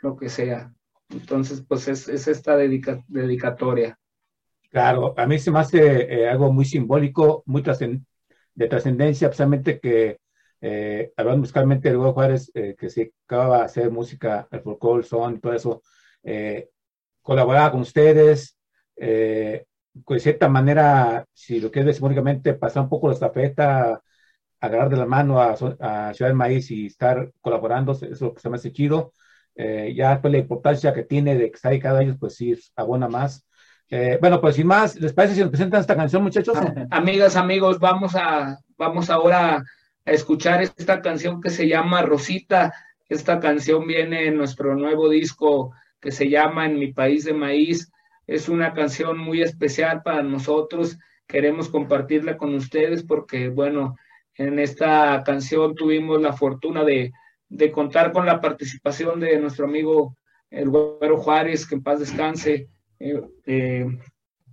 [0.00, 0.72] lo que sea.
[1.10, 3.98] Entonces, pues es, esta dedicatoria.
[4.70, 10.18] Claro, a mí se me hace eh, algo muy simbólico, muy de trascendencia, precisamente que,
[10.60, 15.02] eh, hablando musicalmente de Hugo Juárez, eh, que se acaba de hacer música, el folclore,
[15.02, 15.82] son, todo eso,
[17.22, 18.56] colaboraba con ustedes,
[18.96, 19.66] de
[20.18, 24.02] cierta manera, si lo quieres simbólicamente, pasar un poco la estafeta,
[24.60, 28.40] agarrar de la mano a, Ciudad del Maíz y estar colaborando, eso es lo que
[28.40, 29.12] se me hace chido.
[29.54, 32.54] Eh, ya pues la importancia que tiene de que está ahí cada ellos, pues sí,
[32.76, 33.46] abona más.
[33.88, 36.56] Eh, bueno, pues sin más, ¿les parece si nos presentan esta canción, muchachos?
[36.90, 39.64] Amigas, amigos, vamos a, vamos ahora
[40.10, 42.74] escuchar esta canción que se llama Rosita.
[43.08, 47.90] Esta canción viene en nuestro nuevo disco que se llama En mi país de maíz.
[48.26, 50.98] Es una canción muy especial para nosotros.
[51.26, 53.96] Queremos compartirla con ustedes porque, bueno,
[54.34, 57.12] en esta canción tuvimos la fortuna de,
[57.72, 60.16] contar con la participación de nuestro amigo
[60.50, 62.68] el Güero Juárez, que en paz descanse.
[62.98, 63.86] Eh, eh,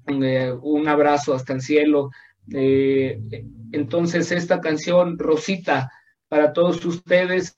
[0.07, 2.11] un abrazo hasta el cielo.
[2.51, 5.91] Entonces, esta canción, Rosita,
[6.29, 7.55] para todos ustedes.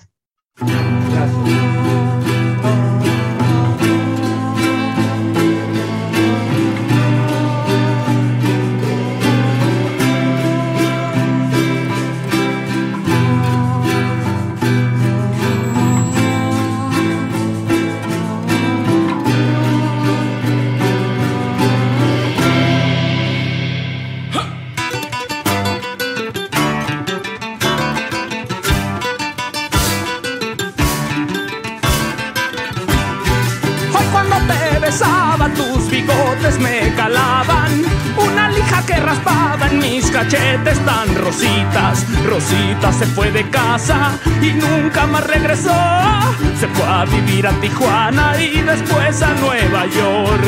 [40.20, 42.06] Cachetes tan rositas.
[42.26, 44.12] Rosita se fue de casa
[44.42, 45.74] y nunca más regresó.
[46.60, 50.44] Se fue a vivir a Tijuana y después a Nueva York.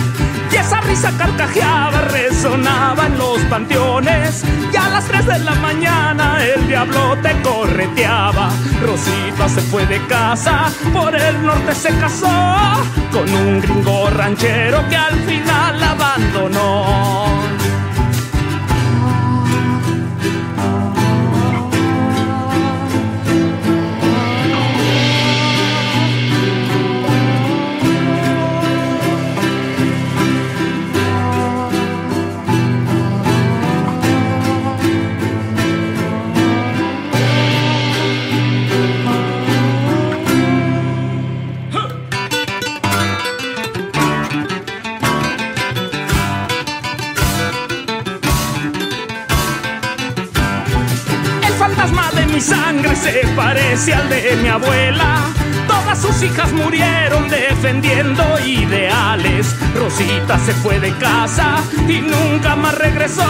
[0.52, 4.44] Y esa risa carcajeaba, resonaba en los panteones.
[4.74, 8.50] Y a las 3 de la mañana el diablo te correteaba.
[8.86, 12.28] Rosita se fue de casa, por el norte se casó
[13.14, 17.51] con un gringo ranchero que al final abandonó.
[52.42, 55.28] Mi sangre se parece al de mi abuela.
[55.68, 59.56] Todas sus hijas murieron defendiendo ideales.
[59.76, 63.28] Rosita se fue de casa y nunca más regresó.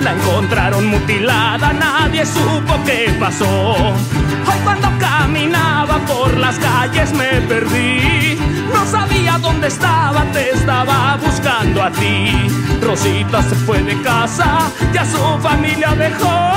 [0.00, 3.72] La encontraron mutilada, nadie supo qué pasó.
[3.76, 8.33] Hoy cuando caminaba por las calles me perdí.
[8.74, 12.48] No sabía dónde estaba, te estaba buscando a ti.
[12.82, 16.54] Rosita se fue de casa, ya su familia dejó.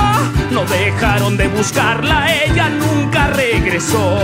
[0.52, 4.18] No dejaron de buscarla, ella nunca regresó.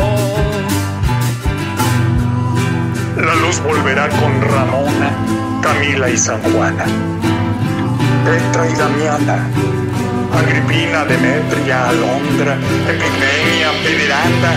[3.15, 5.11] La luz volverá con Ramona,
[5.61, 6.85] Camila y San Juana.
[8.25, 9.47] Petra y Damiana,
[10.33, 12.57] Agripina, Demetria, Alondra,
[12.89, 14.53] Epigmenia, Pederanda,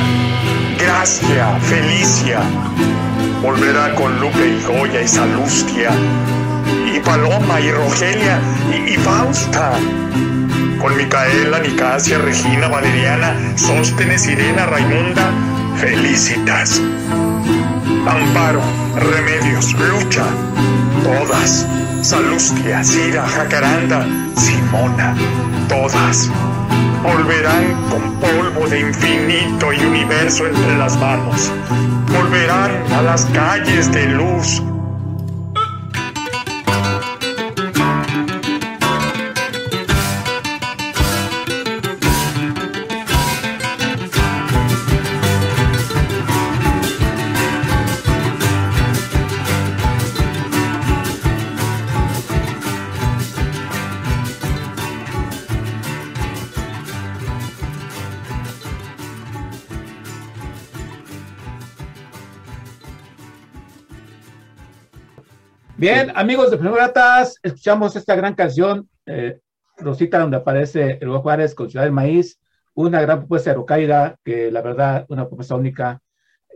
[0.78, 2.40] Gracia, Felicia.
[3.46, 5.90] Volverá con Lupe y Goya y Salustia,
[6.92, 8.40] y Paloma y Rogelia
[8.88, 9.70] y, Fausta.
[10.80, 15.30] Con Micaela, Nicasia, Regina, Valeriana, Sóstenes, Irena, Raimunda,
[15.76, 16.82] Felicitas.
[18.08, 18.62] Amparo,
[18.96, 20.24] Remedios, Lucha,
[21.04, 21.64] todas.
[22.02, 25.14] Salustia, Cira, Jacaranda, Simona,
[25.68, 26.28] todas.
[27.02, 31.52] Volverán con polvo de infinito y universo entre las manos.
[32.12, 34.62] Volverán a las calles de luz.
[65.86, 69.38] Bien, amigos de Gratas, escuchamos esta gran canción, eh,
[69.76, 72.40] Rosita, donde aparece el Juárez con Ciudad del Maíz,
[72.74, 76.02] una gran propuesta de que la verdad, una propuesta única,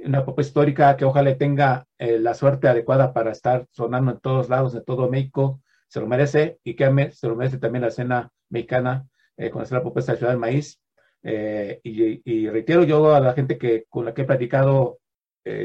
[0.05, 4.49] una propuesta histórica que ojalá tenga eh, la suerte adecuada para estar sonando en todos
[4.49, 8.33] lados, de todo México, se lo merece, y que se lo merece también la escena
[8.49, 9.07] mexicana
[9.37, 10.81] eh, con esta propuesta de Ciudad del Maíz.
[11.23, 14.99] Y, y, reitero yo a la gente que con la que he platicado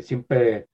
[0.03, 0.67] siempre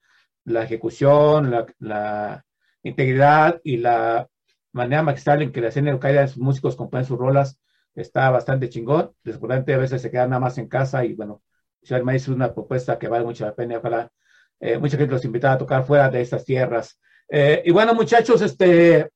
[0.44, 2.44] la ejecución, la, la
[2.84, 4.28] integridad y la
[4.72, 7.60] manera magistral en que la escena de sus músicos componen sus rolas
[7.96, 9.12] está bastante chingón.
[9.24, 11.42] Desgraciadamente a veces se quedan nada más en casa y bueno,
[11.84, 13.78] Ciudad Maíz es una propuesta que vale mucho la pena.
[13.78, 14.12] Ojalá
[14.60, 17.00] eh, mucha gente los invita a tocar fuera de estas tierras.
[17.34, 19.10] Eh, y bueno, muchachos, este,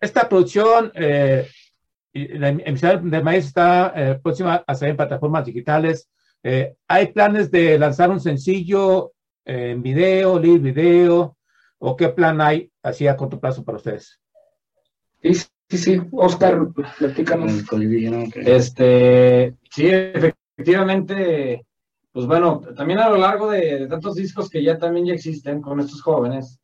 [0.00, 1.46] esta producción, eh,
[2.12, 6.08] la emisión del maíz está eh, próxima a salir en plataformas digitales.
[6.86, 9.12] ¿Hay planes de lanzar un sencillo
[9.44, 11.35] en video, live video?
[11.78, 14.20] ¿O qué plan hay así a corto plazo para ustedes?
[15.22, 15.34] Sí,
[15.68, 16.00] sí, sí.
[16.12, 16.68] Oscar,
[16.98, 17.64] platícanos.
[18.34, 21.66] Este, sí, efectivamente,
[22.12, 25.80] pues bueno, también a lo largo de, tantos discos que ya también ya existen con
[25.80, 26.58] estos jóvenes,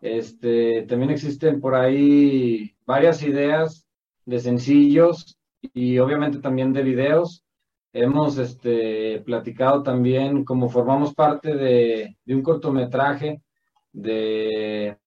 [0.00, 3.86] este, también existen por ahí varias ideas
[4.26, 5.38] de sencillos
[5.72, 7.44] y obviamente también de videos.
[7.94, 13.42] Hemos este, platicado también como formamos parte de, de un cortometraje
[13.92, 14.98] de,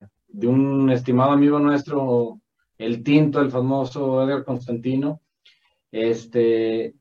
[0.44, 2.40] un estimado amigo nuestro,
[2.78, 5.22] el Tinto, el famoso Edgar Constantino.
[5.92, 6.96] Este,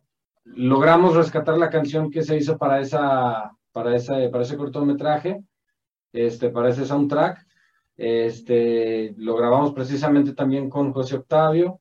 [0.45, 5.43] logramos rescatar la canción que se hizo para, esa, para, esa, para ese cortometraje,
[6.12, 7.47] este, para ese soundtrack.
[7.97, 11.80] Este, lo grabamos precisamente también con José Octavio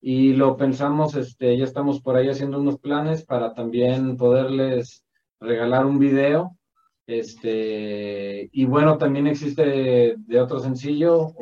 [0.00, 5.04] y lo pensamos, este, ya estamos por ahí haciendo unos planes para también poderles
[5.40, 6.58] regalar un video
[7.06, 11.34] este, y bueno, también existe de otro sencillo.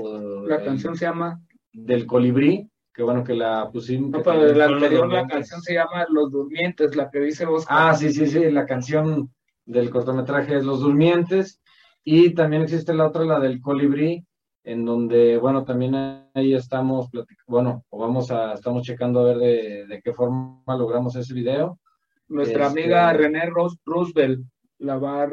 [0.46, 1.40] la canción se llama
[1.72, 4.10] Del Colibrí, que bueno que la pusimos.
[4.10, 7.64] No, pero la anterior la canción se llama Los Durmientes, la que dice vos.
[7.68, 9.32] Ah, sí, sí, sí, la canción
[9.64, 11.60] del cortometraje es Los Durmientes.
[12.04, 14.26] Y también existe la otra, la del Colibrí,
[14.64, 15.94] en donde, bueno, también
[16.34, 17.08] ahí estamos,
[17.46, 21.78] bueno, o vamos a, estamos checando a ver de, de qué forma logramos ese video.
[22.26, 23.48] Nuestra este, amiga René
[23.84, 24.44] Roosevelt
[24.78, 25.30] la va a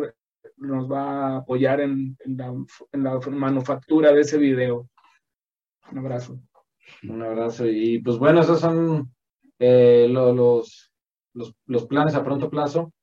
[0.59, 2.53] nos va a apoyar en, la,
[3.31, 4.87] manufactura de ese video.
[5.91, 6.39] Un abrazo.
[7.03, 7.67] Un abrazo.
[7.67, 9.11] Y pues bueno, esos son
[9.57, 10.91] eh, los,
[11.33, 12.93] los, planes a pronto plazo.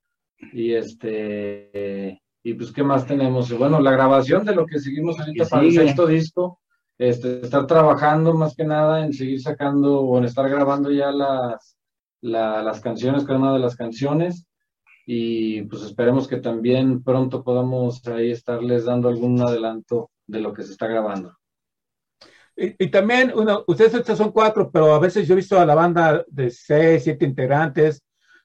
[0.53, 3.51] Y este, y pues, ¿qué más tenemos?
[3.57, 6.59] Bueno, la grabación de lo que seguimos ahorita para el sexto disco.
[6.99, 11.77] Este, estar trabajando más que nada en seguir sacando o en estar grabando ya las,
[12.21, 14.47] las canciones, cada una de las canciones
[15.09, 20.63] y pues esperemos que también pronto podamos ahí estarles dando algún adelanto de lo que
[20.63, 21.33] se está grabando.
[22.57, 25.65] Y, y también, uno, ustedes estos son cuatro, pero a veces yo he visto a
[25.65, 28.03] la banda de seis, siete integrantes.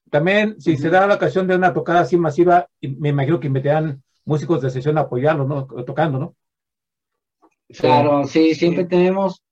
[0.08, 4.00] También, si se da la ocasión de una tocada así masiva, me imagino que meterán
[4.24, 5.66] músicos de sesión a apoyarlo, ¿no?
[5.84, 6.36] Tocando, ¿no?
[7.70, 9.42] Claro, sí, siempre tenemos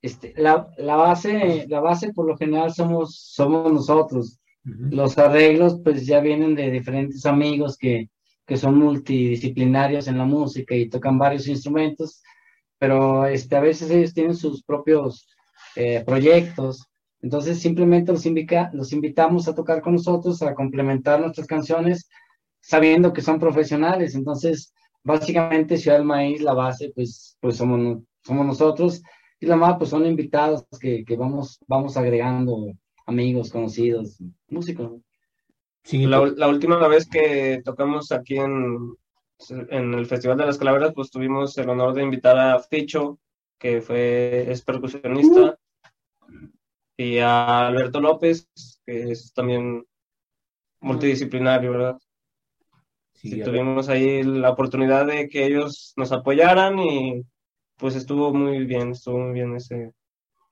[0.00, 4.38] este, la, la base, la base por lo general somos, somos nosotros.
[4.66, 8.10] Los arreglos pues ya vienen de diferentes amigos que,
[8.44, 12.20] que son multidisciplinarios en la música y tocan varios instrumentos,
[12.76, 15.28] pero este, a veces ellos tienen sus propios
[15.76, 16.84] eh, proyectos.
[17.22, 22.08] Entonces simplemente los, invita, los invitamos a tocar con nosotros, a complementar nuestras canciones,
[22.60, 24.16] sabiendo que son profesionales.
[24.16, 29.00] Entonces, básicamente Ciudad del Maíz, la base, pues, pues somos, somos nosotros.
[29.38, 32.72] Y la más, pues son invitados que, que vamos, vamos agregando
[33.06, 35.00] amigos, conocidos, músicos.
[35.84, 38.96] Sí, la, la, última vez que tocamos aquí en,
[39.70, 43.20] en el Festival de las Calaveras, pues tuvimos el honor de invitar a Ficho,
[43.58, 45.56] que fue, es percusionista,
[46.96, 48.48] y a Alberto López,
[48.84, 49.86] que es también
[50.80, 51.98] multidisciplinario, ¿verdad?
[53.14, 57.22] Sí, tuvimos ahí la oportunidad de que ellos nos apoyaran y
[57.76, 59.92] pues estuvo muy bien, estuvo muy bien ese,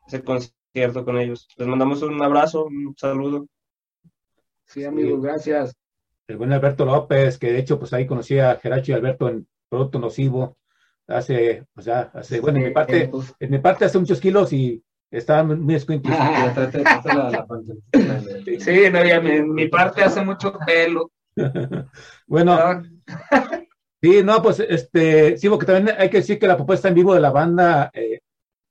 [0.07, 0.64] ese concierto
[1.05, 1.49] con ellos.
[1.57, 3.47] Les mandamos un abrazo, un saludo.
[4.67, 5.77] Sí, amigos, gracias.
[6.27, 9.47] El buen Alberto López, que de hecho, pues ahí conocí a Geracho y Alberto en
[9.69, 10.57] Producto Nocivo,
[11.07, 14.83] hace, o sea, hace, bueno, en mi parte, en mi parte hace muchos kilos y
[15.11, 16.17] estaba muy escuintido.
[18.59, 21.13] sí, no, ya en mi parte hace mucho pelo.
[22.27, 22.83] bueno,
[24.03, 27.15] sí, no, pues, este, sí, porque también hay que decir que la propuesta en vivo
[27.15, 28.21] de la banda, eh,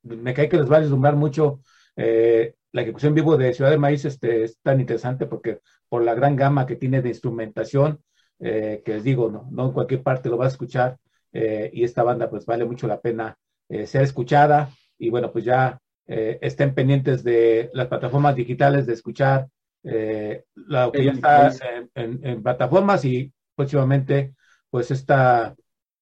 [0.03, 1.61] me cae que les va a deslumbrar mucho.
[1.95, 6.15] Eh, la ejecución vivo de Ciudad de Maíz este, es tan interesante porque por la
[6.15, 8.01] gran gama que tiene de instrumentación,
[8.39, 10.97] eh, que les digo, no, no en cualquier parte lo va a escuchar
[11.33, 13.37] eh, y esta banda pues vale mucho la pena
[13.67, 14.69] eh, ser escuchada.
[14.97, 19.47] Y bueno, pues ya eh, estén pendientes de las plataformas digitales de escuchar
[19.83, 24.33] lo que ya está en, en, en, plataformas y próximamente
[24.69, 25.55] pues está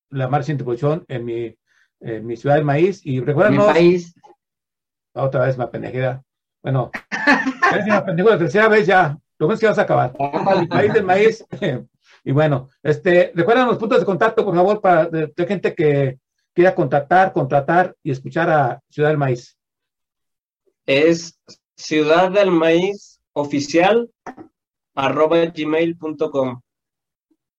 [0.10, 1.58] la marcha introducción en mi,
[2.00, 3.04] en mi ciudad de maíz.
[3.04, 4.14] Y recuerden país
[5.14, 6.24] otra vez ma pendejera
[6.62, 6.92] bueno
[7.76, 9.18] es la tercera vez ya.
[9.38, 10.14] Lo menos que vas a acabar.
[10.60, 11.46] El país del maíz.
[12.24, 16.20] Y bueno este recuerden los puntos de contacto por favor para de, de gente que
[16.54, 19.58] quiera contactar contratar y escuchar a Ciudad del Maíz.
[20.86, 21.40] Es
[21.76, 24.12] Ciudad del Maíz oficial
[24.94, 26.62] arroba gmail.com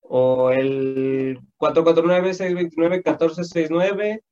[0.02, 4.22] o el 449-629-1469.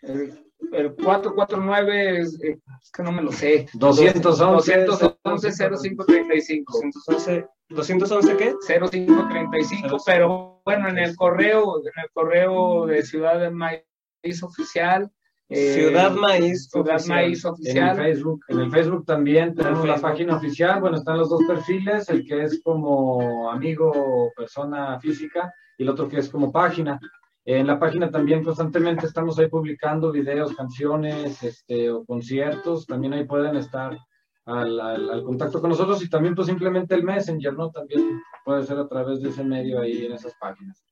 [0.00, 2.58] El, el 449 es, es,
[2.92, 3.66] que no me lo sé.
[3.74, 6.80] 211 0535.
[6.82, 8.54] 211, 211 qué?
[8.66, 15.10] 0535, pero bueno, en el correo, en el correo de Ciudad de Maíz oficial
[15.48, 17.16] eh, Ciudad Maíz, Ciudad oficial.
[17.16, 17.76] Maíz oficial.
[17.76, 20.02] En el Facebook, en el Facebook también tenemos Facebook.
[20.02, 20.80] la página oficial.
[20.80, 25.90] Bueno, están los dos perfiles, el que es como amigo o persona física y el
[25.90, 26.98] otro que es como página.
[27.46, 32.86] En la página también constantemente estamos ahí publicando videos, canciones, este, o conciertos.
[32.86, 33.98] También ahí pueden estar
[34.46, 37.70] al, contacto con nosotros y también pues simplemente el Messenger, ¿no?
[37.70, 40.82] También puede ser a través de ese medio ahí en esas páginas.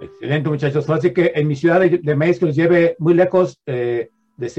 [0.00, 0.88] Excelente, muchachos.
[0.90, 4.54] Así que en mi ciudad de, que los lleve muy lejos, eh, les,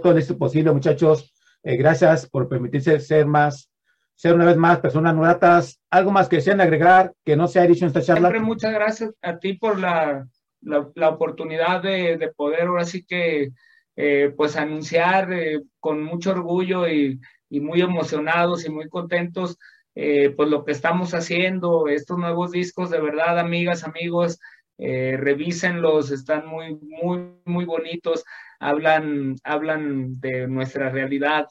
[0.00, 1.32] todo esto posible, muchachos.
[1.62, 3.70] Eh, gracias por permitirse ser más,
[4.14, 5.80] ser una vez más personas gratas.
[5.90, 8.28] Algo más que desean agregar que no se ha dicho en esta charla.
[8.28, 10.26] Siempre muchas gracias a ti por la,
[10.60, 13.50] la, la oportunidad de, de, poder ahora sí que
[13.96, 19.58] eh, pues anunciar eh, con mucho orgullo y, y, muy emocionados y muy contentos
[19.94, 24.40] eh, pues lo que estamos haciendo, estos nuevos discos, de verdad, amigas, amigos,
[24.76, 28.24] eh, revísenlos, están muy, muy, muy bonitos,
[28.58, 31.46] hablan, hablan de nuestra realidad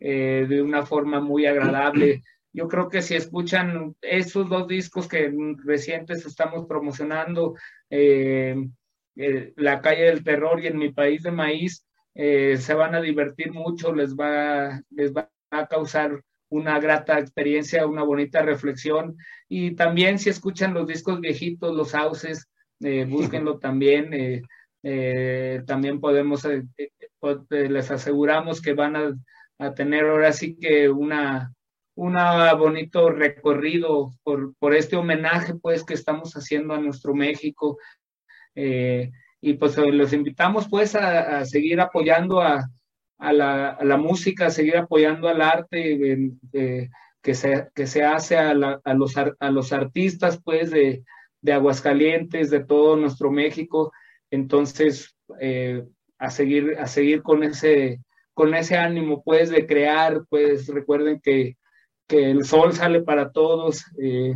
[0.00, 2.22] eh, de una forma muy agradable.
[2.52, 5.32] Yo creo que si escuchan esos dos discos que
[5.64, 7.54] recientes estamos promocionando,
[7.90, 8.56] eh,
[9.16, 11.84] eh, La calle del terror y En mi país de maíz,
[12.14, 16.20] se van a divertir mucho, les va, les va a causar
[16.50, 19.16] una grata experiencia, una bonita reflexión.
[19.48, 22.48] Y también si escuchan los discos viejitos, los sauces,
[22.80, 24.12] eh, búsquenlo también.
[24.14, 24.42] Eh,
[24.82, 26.62] eh, también podemos, eh,
[27.50, 29.16] les aseguramos que van a,
[29.58, 31.52] a, tener ahora sí que una,
[31.94, 37.78] una bonito recorrido por, por este homenaje pues que estamos haciendo a nuestro México.
[38.54, 42.68] y pues los invitamos pues a, seguir apoyando a,
[43.18, 46.88] a la, a la, música, a seguir apoyando al arte eh, eh,
[47.22, 51.04] que, se, que se hace a, la, a, los, a los artistas pues de,
[51.40, 53.92] de Aguascalientes, de todo nuestro México.
[54.30, 55.84] Entonces, eh,
[56.18, 58.00] a seguir, a seguir con ese,
[58.38, 61.56] con ese ánimo, pues, de crear, pues, recuerden que,
[62.06, 64.32] que el sol sale para todos, eh,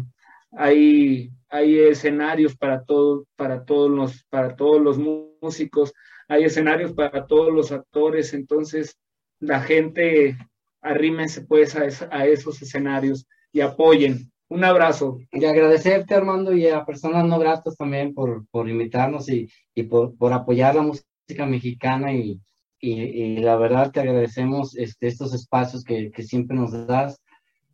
[0.51, 5.93] hay, hay escenarios para todos, para todos los, para todos los músicos,
[6.27, 8.99] hay escenarios para todos los actores, entonces
[9.39, 10.37] la gente
[10.81, 14.33] arrímense pues a, a esos escenarios y apoyen.
[14.49, 15.19] Un abrazo.
[15.31, 20.17] Y agradecerte, Armando, y a personas no gratas también por, por invitarnos y, y por,
[20.19, 22.41] por, apoyar la música mexicana y,
[22.83, 27.23] y, y, la verdad te agradecemos este, estos espacios que, que siempre nos das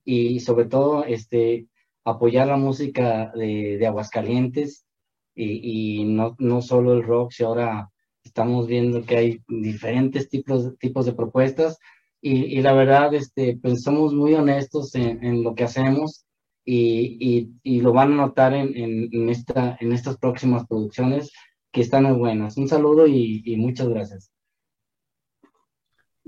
[0.04, 1.66] y sobre todo este,
[2.04, 4.86] apoyar la música de, de Aguascalientes
[5.34, 7.90] y, y no, no, solo el rock, si ahora
[8.22, 11.78] estamos viendo que hay diferentes tipos, tipos de propuestas
[12.20, 16.26] y, y la verdad este, pues somos muy honestos en, en lo que hacemos
[16.70, 21.32] y, y, lo van a notar en, en, en, esta, en estas próximas producciones
[21.72, 22.58] que están muy buenas.
[22.58, 24.30] Un saludo y, muchas gracias.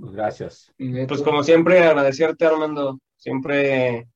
[0.03, 0.73] Gracias.
[1.09, 4.09] Pues como siempre, agradecerte Armando, siempre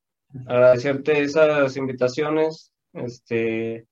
[0.46, 2.72] agradecerte esas invitaciones.
[2.92, 3.86] Este,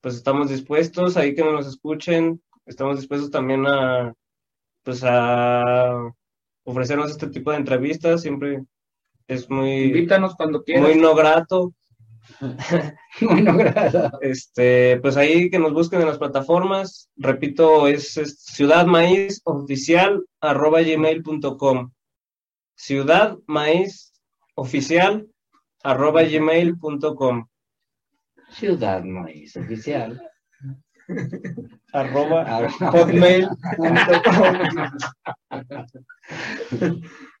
[0.00, 4.14] pues estamos dispuestos ahí que nos escuchen, estamos dispuestos también a,
[4.82, 6.12] pues a
[6.64, 8.62] ofrecernos este tipo de entrevistas, siempre
[9.26, 10.84] es muy, Invítanos cuando quieras.
[10.84, 11.72] muy no grato.
[13.20, 14.18] Muy no grato.
[14.20, 20.24] Este, pues ahí que nos busquen en las plataformas, repito, es, es Ciudad Maíz Oficial
[20.40, 21.92] arroba gmail.com.
[22.74, 24.12] Ciudad Maíz
[24.54, 25.28] Oficial
[25.82, 27.46] arroba gmail.com.
[28.50, 30.22] Ciudad Maíz Oficial.
[31.92, 33.54] arroba hotmail.com.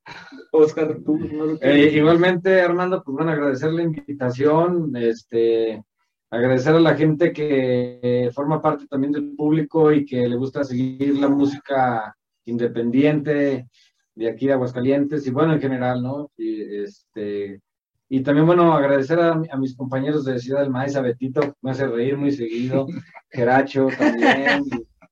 [0.52, 1.18] Oscar, tú.
[1.60, 5.82] Eh, igualmente, Armando, pues bueno, agradecer la invitación, este,
[6.30, 11.16] agradecer a la gente que forma parte también del público y que le gusta seguir
[11.18, 13.68] la música independiente
[14.14, 16.30] de aquí de Aguascalientes y bueno, en general, ¿no?
[16.36, 17.60] Y, este,
[18.08, 21.70] y también, bueno, agradecer a, a, mis compañeros de Ciudad del Maíz, a Betito, me
[21.70, 22.86] hace reír muy seguido,
[23.30, 24.64] Geracho también,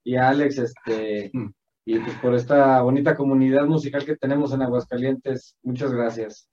[0.04, 1.30] y, y Alex, este,
[1.88, 5.56] y pues por esta bonita comunidad musical que tenemos en Aguascalientes.
[5.62, 6.50] Muchas gracias.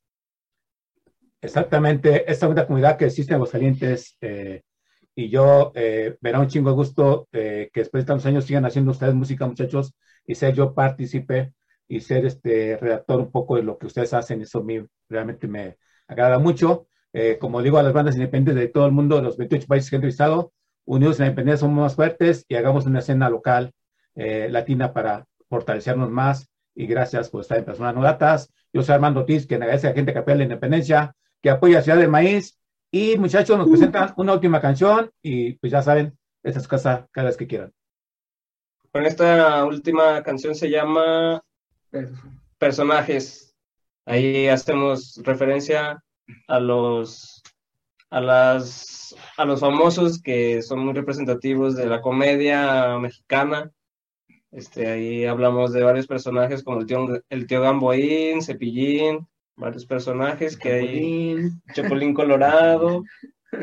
[1.41, 4.61] Exactamente, esta bonita comunidad que existe en Aguascalientes eh,
[5.15, 8.65] y yo eh, verá un chingo de gusto eh, que después de tantos años sigan
[8.65, 11.53] haciendo ustedes música, muchachos, y ser yo partícipe
[11.87, 14.41] y ser este redactor un poco de lo que ustedes hacen.
[14.41, 15.77] Eso a realmente me
[16.07, 16.87] agrada mucho.
[17.11, 19.95] Eh, como digo a las bandas independientes de todo el mundo, los 28 países que
[19.95, 20.53] he entrevistado,
[20.85, 23.73] unidos en la independencia somos más fuertes y hagamos una escena local
[24.15, 26.49] eh, latina para fortalecernos más.
[26.75, 28.51] Y gracias por estar en Personas No Datas.
[28.71, 31.79] Yo soy Armando Ortiz, que agradece a la gente que apoya la independencia, que apoya
[31.79, 32.59] a Ciudad del Maíz.
[32.91, 37.07] Y muchachos, nos presentan una última canción y pues ya saben, esta es su casa
[37.11, 37.71] cada vez que quieran.
[38.91, 41.41] Con esta última canción se llama
[42.59, 43.55] Personajes.
[44.05, 46.03] Ahí hacemos referencia
[46.47, 47.41] a los
[48.09, 53.71] a las a los famosos que son muy representativos de la comedia mexicana.
[54.53, 60.55] Este, ahí hablamos de varios personajes como el tío, el tío Gamboín, Cepillín, varios personajes
[60.55, 63.03] que hay, Chapulín Colorado,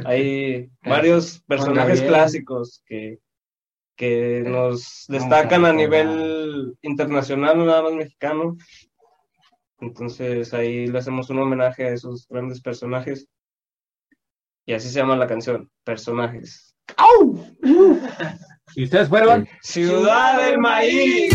[0.04, 3.20] hay varios personajes clásicos que,
[3.94, 8.56] que nos destacan a nivel internacional, no nada más mexicano.
[9.78, 13.28] Entonces ahí le hacemos un homenaje a esos grandes personajes.
[14.66, 16.74] Y así se llama la canción, Personajes.
[16.96, 17.38] ¡Au!
[18.74, 19.48] ¿Y ustedes fueron?
[19.60, 21.34] Ciudad del Maíz.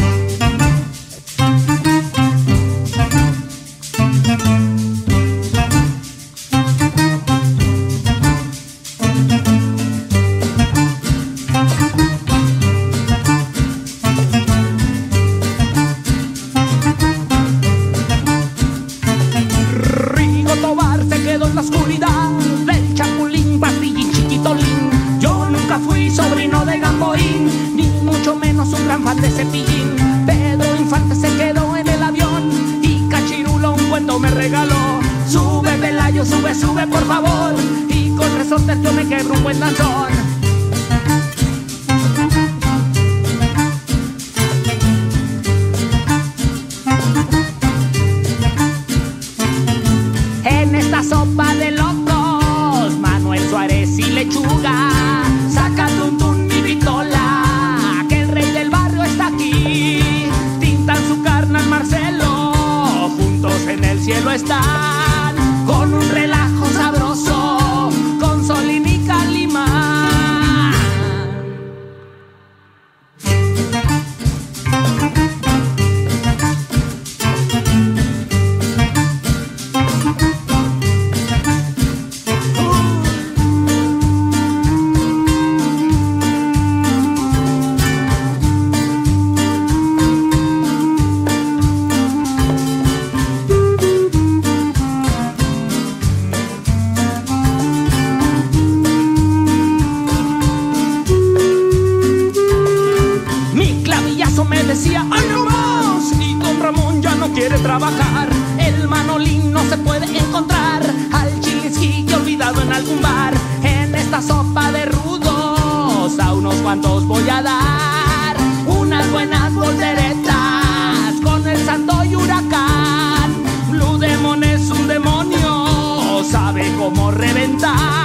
[107.28, 108.30] No quiere trabajar.
[108.59, 110.82] El manolín no se puede encontrar.
[111.11, 113.34] Al chilisquillo olvidado en algún bar.
[113.63, 118.36] En esta sopa de rudos a unos cuantos voy a dar.
[118.67, 123.34] Unas buenas volteretas con el santo y huracán.
[123.71, 128.04] Blue Demon es un demonio, sabe cómo reventar.